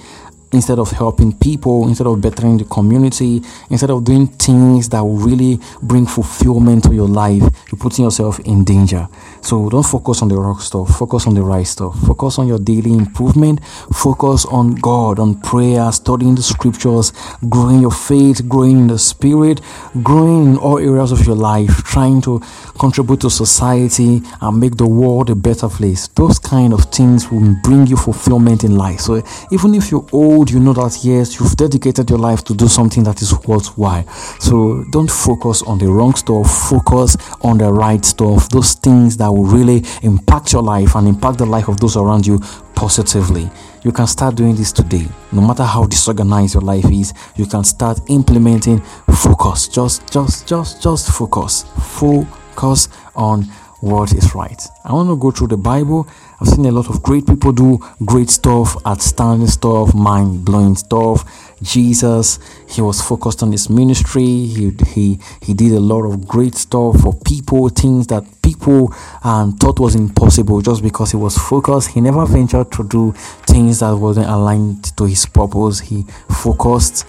instead 0.53 0.79
of 0.79 0.91
helping 0.91 1.33
people, 1.37 1.87
instead 1.87 2.07
of 2.07 2.21
bettering 2.21 2.57
the 2.57 2.65
community, 2.65 3.41
instead 3.69 3.89
of 3.89 4.03
doing 4.03 4.27
things 4.27 4.89
that 4.89 5.01
will 5.01 5.17
really 5.17 5.59
bring 5.81 6.05
fulfillment 6.05 6.83
to 6.83 6.93
your 6.93 7.07
life, 7.07 7.41
you're 7.41 7.79
putting 7.79 8.05
yourself 8.05 8.39
in 8.41 8.63
danger. 8.63 9.07
So 9.41 9.69
don't 9.69 9.83
focus 9.85 10.21
on 10.21 10.29
the 10.29 10.35
wrong 10.35 10.59
stuff, 10.59 10.97
focus 10.97 11.27
on 11.27 11.33
the 11.33 11.41
right 11.41 11.65
stuff. 11.65 11.99
Focus 12.03 12.37
on 12.37 12.47
your 12.47 12.59
daily 12.59 12.91
improvement, 12.93 13.63
focus 13.93 14.45
on 14.45 14.75
God, 14.75 15.19
on 15.19 15.39
prayer, 15.41 15.91
studying 15.91 16.35
the 16.35 16.43
scriptures, 16.43 17.11
growing 17.49 17.81
your 17.81 17.91
faith, 17.91 18.47
growing 18.47 18.77
in 18.77 18.87
the 18.87 18.99
spirit, 18.99 19.61
growing 20.03 20.45
in 20.45 20.57
all 20.57 20.77
areas 20.77 21.11
of 21.11 21.25
your 21.25 21.35
life, 21.35 21.83
trying 21.83 22.21
to 22.21 22.39
contribute 22.77 23.21
to 23.21 23.29
society 23.29 24.21
and 24.41 24.59
make 24.59 24.77
the 24.77 24.87
world 24.87 25.29
a 25.29 25.35
better 25.35 25.69
place. 25.69 26.07
Those 26.09 26.39
kind 26.39 26.73
of 26.73 26.85
things 26.85 27.31
will 27.31 27.55
bring 27.63 27.87
you 27.87 27.97
fulfillment 27.97 28.63
in 28.63 28.75
life. 28.77 28.99
So 28.99 29.23
even 29.51 29.73
if 29.73 29.89
you're 29.89 30.05
old, 30.11 30.42
you 30.49 30.59
know 30.59 30.73
that 30.73 31.03
yes, 31.03 31.39
you've 31.39 31.55
dedicated 31.55 32.09
your 32.09 32.19
life 32.19 32.43
to 32.45 32.53
do 32.53 32.67
something 32.67 33.03
that 33.03 33.21
is 33.21 33.33
worthwhile. 33.45 34.07
So 34.39 34.83
don't 34.91 35.11
focus 35.11 35.61
on 35.63 35.77
the 35.77 35.87
wrong 35.87 36.15
stuff, 36.15 36.69
focus 36.69 37.17
on 37.41 37.57
the 37.57 37.71
right 37.71 38.03
stuff, 38.03 38.49
those 38.49 38.73
things 38.73 39.17
that 39.17 39.29
will 39.31 39.45
really 39.45 39.83
impact 40.01 40.53
your 40.53 40.63
life 40.63 40.95
and 40.95 41.07
impact 41.07 41.37
the 41.37 41.45
life 41.45 41.67
of 41.67 41.79
those 41.79 41.97
around 41.97 42.25
you 42.25 42.39
positively. 42.75 43.49
You 43.83 43.91
can 43.91 44.07
start 44.07 44.35
doing 44.35 44.55
this 44.55 44.71
today. 44.71 45.07
No 45.31 45.41
matter 45.41 45.63
how 45.63 45.85
disorganized 45.85 46.53
your 46.53 46.63
life 46.63 46.85
is, 46.91 47.13
you 47.35 47.45
can 47.45 47.63
start 47.63 47.99
implementing 48.07 48.79
focus. 49.13 49.67
Just 49.67 50.11
just 50.11 50.47
just 50.47 50.81
just 50.81 51.11
focus. 51.11 51.63
Focus 51.79 52.87
on 53.15 53.43
what 53.81 54.13
is 54.13 54.33
right. 54.33 54.61
I 54.85 54.93
want 54.93 55.09
to 55.09 55.17
go 55.17 55.29
through 55.31 55.47
the 55.47 55.57
Bible. 55.57 56.07
I've 56.43 56.49
seen 56.49 56.65
a 56.65 56.71
lot 56.73 56.89
of 56.89 57.01
great 57.01 57.25
people 57.25 57.53
do 57.53 57.79
great 58.03 58.29
stuff, 58.29 58.75
outstanding 58.85 59.47
stuff, 59.47 59.95
mind 59.95 60.43
blowing 60.43 60.75
stuff. 60.75 61.55
Jesus, 61.61 62.37
he 62.67 62.81
was 62.81 63.01
focused 63.01 63.43
on 63.43 63.53
his 63.53 63.69
ministry. 63.69 64.25
He, 64.25 64.71
he, 64.87 65.19
he 65.41 65.53
did 65.53 65.71
a 65.71 65.79
lot 65.79 66.03
of 66.03 66.27
great 66.27 66.55
stuff 66.55 66.99
for 66.99 67.13
people, 67.13 67.69
things 67.69 68.07
that 68.07 68.25
people 68.41 68.93
um, 69.23 69.53
thought 69.53 69.79
was 69.79 69.95
impossible 69.95 70.59
just 70.61 70.83
because 70.83 71.11
he 71.11 71.17
was 71.17 71.37
focused. 71.37 71.91
He 71.91 72.01
never 72.01 72.25
ventured 72.25 72.73
to 72.73 72.83
do 72.89 73.13
things 73.47 73.79
that 73.79 73.95
wasn't 73.95 74.27
aligned 74.27 74.97
to 74.97 75.05
his 75.05 75.25
purpose. 75.25 75.79
He 75.79 76.03
focused 76.29 77.05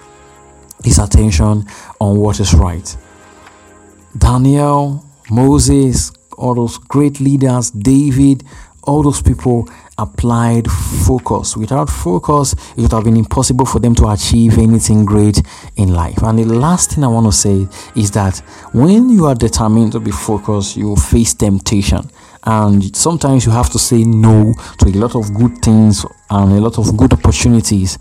his 0.84 1.00
attention 1.00 1.64
on 1.98 2.18
what 2.18 2.38
is 2.38 2.54
right. 2.54 2.96
Daniel, 4.16 5.04
Moses, 5.28 6.12
all 6.38 6.54
those 6.54 6.78
great 6.78 7.20
leaders, 7.20 7.70
David, 7.70 8.44
all 8.86 9.02
those 9.02 9.22
people 9.22 9.68
applied 9.98 10.70
focus. 11.06 11.56
Without 11.56 11.88
focus, 11.88 12.54
it 12.76 12.82
would 12.82 12.92
have 12.92 13.04
been 13.04 13.16
impossible 13.16 13.66
for 13.66 13.78
them 13.78 13.94
to 13.96 14.08
achieve 14.08 14.58
anything 14.58 15.04
great 15.04 15.40
in 15.76 15.92
life. 15.92 16.22
And 16.22 16.38
the 16.38 16.44
last 16.44 16.92
thing 16.92 17.04
I 17.04 17.08
want 17.08 17.26
to 17.26 17.32
say 17.32 17.66
is 17.96 18.10
that 18.12 18.38
when 18.72 19.08
you 19.08 19.26
are 19.26 19.34
determined 19.34 19.92
to 19.92 20.00
be 20.00 20.10
focused, 20.10 20.76
you 20.76 20.88
will 20.88 20.96
face 20.96 21.34
temptation. 21.34 22.10
And 22.44 22.94
sometimes 22.94 23.46
you 23.46 23.52
have 23.52 23.70
to 23.70 23.78
say 23.78 24.04
no 24.04 24.52
to 24.78 24.86
a 24.86 24.96
lot 24.98 25.16
of 25.16 25.32
good 25.34 25.62
things 25.62 26.04
and 26.30 26.52
a 26.52 26.60
lot 26.60 26.78
of 26.78 26.96
good 26.96 27.12
opportunities. 27.12 27.98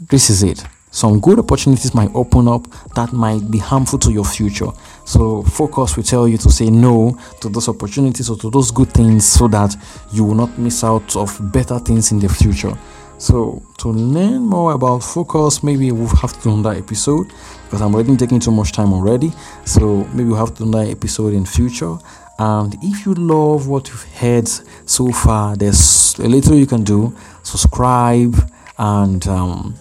This 0.00 0.30
is 0.30 0.42
it 0.42 0.64
some 0.90 1.20
good 1.20 1.38
opportunities 1.38 1.94
might 1.94 2.10
open 2.14 2.48
up 2.48 2.66
that 2.94 3.12
might 3.12 3.50
be 3.50 3.58
harmful 3.58 3.98
to 4.00 4.12
your 4.12 4.24
future. 4.24 4.68
So, 5.08 5.42
focus 5.42 5.96
will 5.96 6.02
tell 6.02 6.28
you 6.28 6.36
to 6.36 6.50
say 6.50 6.68
no 6.68 7.18
to 7.40 7.48
those 7.48 7.66
opportunities 7.66 8.28
or 8.28 8.36
to 8.36 8.50
those 8.50 8.70
good 8.70 8.92
things 8.92 9.24
so 9.24 9.48
that 9.48 9.74
you 10.12 10.22
will 10.22 10.34
not 10.34 10.58
miss 10.58 10.84
out 10.84 11.16
of 11.16 11.40
better 11.50 11.78
things 11.78 12.12
in 12.12 12.18
the 12.18 12.28
future. 12.28 12.76
So, 13.16 13.62
to 13.78 13.88
learn 13.88 14.42
more 14.42 14.72
about 14.72 14.98
focus, 14.98 15.62
maybe 15.62 15.92
we'll 15.92 16.08
have 16.08 16.34
to 16.34 16.42
do 16.42 16.52
another 16.52 16.76
episode 16.76 17.32
because 17.64 17.80
I'm 17.80 17.94
already 17.94 18.18
taking 18.18 18.38
too 18.38 18.50
much 18.50 18.72
time 18.72 18.92
already. 18.92 19.32
So, 19.64 20.04
maybe 20.12 20.24
we'll 20.24 20.36
have 20.44 20.52
to 20.56 20.64
do 20.64 20.68
another 20.68 20.90
episode 20.90 21.32
in 21.32 21.46
future. 21.46 21.96
And 22.38 22.76
if 22.82 23.06
you 23.06 23.14
love 23.14 23.66
what 23.66 23.88
you've 23.88 24.04
heard 24.12 24.46
so 24.84 25.10
far, 25.10 25.56
there's 25.56 26.18
a 26.18 26.28
little 26.28 26.54
you 26.54 26.66
can 26.66 26.84
do. 26.84 27.16
Subscribe 27.44 28.36
and 28.76 29.26
um, 29.26 29.74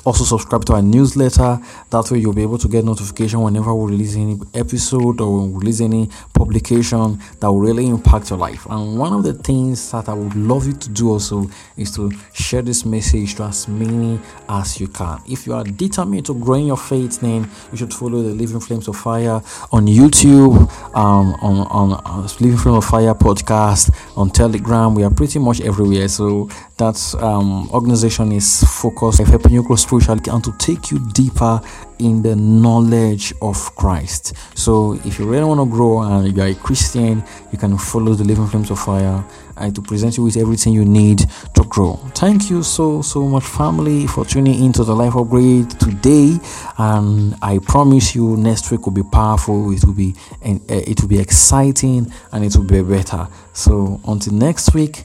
also 0.00 0.24
subscribe 0.24 0.64
to 0.66 0.74
our 0.74 0.82
newsletter. 0.82 1.58
That 1.90 2.10
way, 2.10 2.18
you'll 2.18 2.32
be 2.32 2.42
able 2.42 2.58
to 2.58 2.68
get 2.68 2.84
notification 2.84 3.42
whenever 3.42 3.74
we 3.74 3.90
release 3.92 4.16
any 4.16 4.38
episode 4.54 5.20
or 5.20 5.48
release 5.48 5.80
any 5.80 6.08
publication 6.32 7.20
that 7.40 7.50
will 7.50 7.60
really 7.60 7.86
impact 7.86 8.30
your 8.30 8.38
life. 8.38 8.66
And 8.70 8.98
one 8.98 9.12
of 9.12 9.24
the 9.24 9.34
things 9.34 9.90
that 9.90 10.08
I 10.08 10.14
would 10.14 10.34
love 10.34 10.66
you 10.66 10.74
to 10.74 10.88
do 10.90 11.10
also 11.10 11.50
is 11.76 11.94
to 11.96 12.10
share 12.32 12.62
this 12.62 12.84
message 12.84 13.34
to 13.36 13.44
as 13.44 13.68
many 13.68 14.20
as 14.48 14.80
you 14.80 14.88
can. 14.88 15.20
If 15.28 15.46
you 15.46 15.54
are 15.54 15.64
determined 15.64 16.26
to 16.26 16.34
grow 16.34 16.54
in 16.54 16.66
your 16.66 16.76
faith, 16.76 17.20
then 17.20 17.48
you 17.72 17.78
should 17.78 17.92
follow 17.92 18.22
the 18.22 18.34
Living 18.34 18.60
Flames 18.60 18.88
of 18.88 18.96
Fire 18.96 19.42
on 19.72 19.86
YouTube, 19.86 20.70
um, 20.94 21.34
on 21.42 21.66
on 21.70 22.00
uh, 22.04 22.28
Living 22.40 22.56
Flame 22.56 22.76
of 22.76 22.84
Fire 22.84 23.14
podcast, 23.14 23.90
on 24.16 24.30
Telegram. 24.30 24.94
We 24.94 25.04
are 25.04 25.10
pretty 25.10 25.38
much 25.38 25.60
everywhere. 25.60 26.08
So 26.08 26.48
that 26.80 27.14
um, 27.22 27.70
organization 27.72 28.32
is 28.32 28.64
focused 28.64 29.20
on 29.20 29.26
helping 29.26 29.52
you 29.52 29.62
grow 29.62 29.76
spiritually 29.76 30.22
and 30.30 30.42
to 30.42 30.52
take 30.58 30.90
you 30.90 30.98
deeper 31.12 31.60
in 31.98 32.22
the 32.22 32.34
knowledge 32.34 33.34
of 33.42 33.74
Christ. 33.76 34.34
So, 34.54 34.94
if 35.04 35.18
you 35.18 35.26
really 35.26 35.44
want 35.44 35.60
to 35.60 35.66
grow 35.66 36.00
and 36.00 36.34
you 36.34 36.42
are 36.42 36.46
a 36.46 36.54
Christian, 36.54 37.22
you 37.52 37.58
can 37.58 37.76
follow 37.76 38.14
the 38.14 38.24
Living 38.24 38.46
Flames 38.46 38.70
of 38.70 38.78
Fire 38.78 39.22
and 39.58 39.74
to 39.74 39.82
present 39.82 40.16
you 40.16 40.24
with 40.24 40.38
everything 40.38 40.72
you 40.72 40.86
need 40.86 41.18
to 41.54 41.64
grow. 41.64 41.96
Thank 42.14 42.48
you 42.48 42.62
so 42.62 43.02
so 43.02 43.28
much, 43.28 43.44
family, 43.44 44.06
for 44.06 44.24
tuning 44.24 44.64
into 44.64 44.82
the 44.82 44.96
Life 44.96 45.14
Upgrade 45.16 45.68
today. 45.78 46.38
And 46.78 47.36
I 47.42 47.58
promise 47.58 48.14
you, 48.14 48.38
next 48.38 48.70
week 48.70 48.86
will 48.86 48.94
be 48.94 49.02
powerful. 49.02 49.70
It 49.70 49.84
will 49.84 49.92
be 49.92 50.14
uh, 50.42 50.56
it 50.68 51.02
will 51.02 51.08
be 51.08 51.20
exciting 51.20 52.10
and 52.32 52.42
it 52.42 52.56
will 52.56 52.64
be 52.64 52.82
better. 52.82 53.28
So, 53.52 54.00
until 54.06 54.32
next 54.32 54.72
week, 54.72 55.04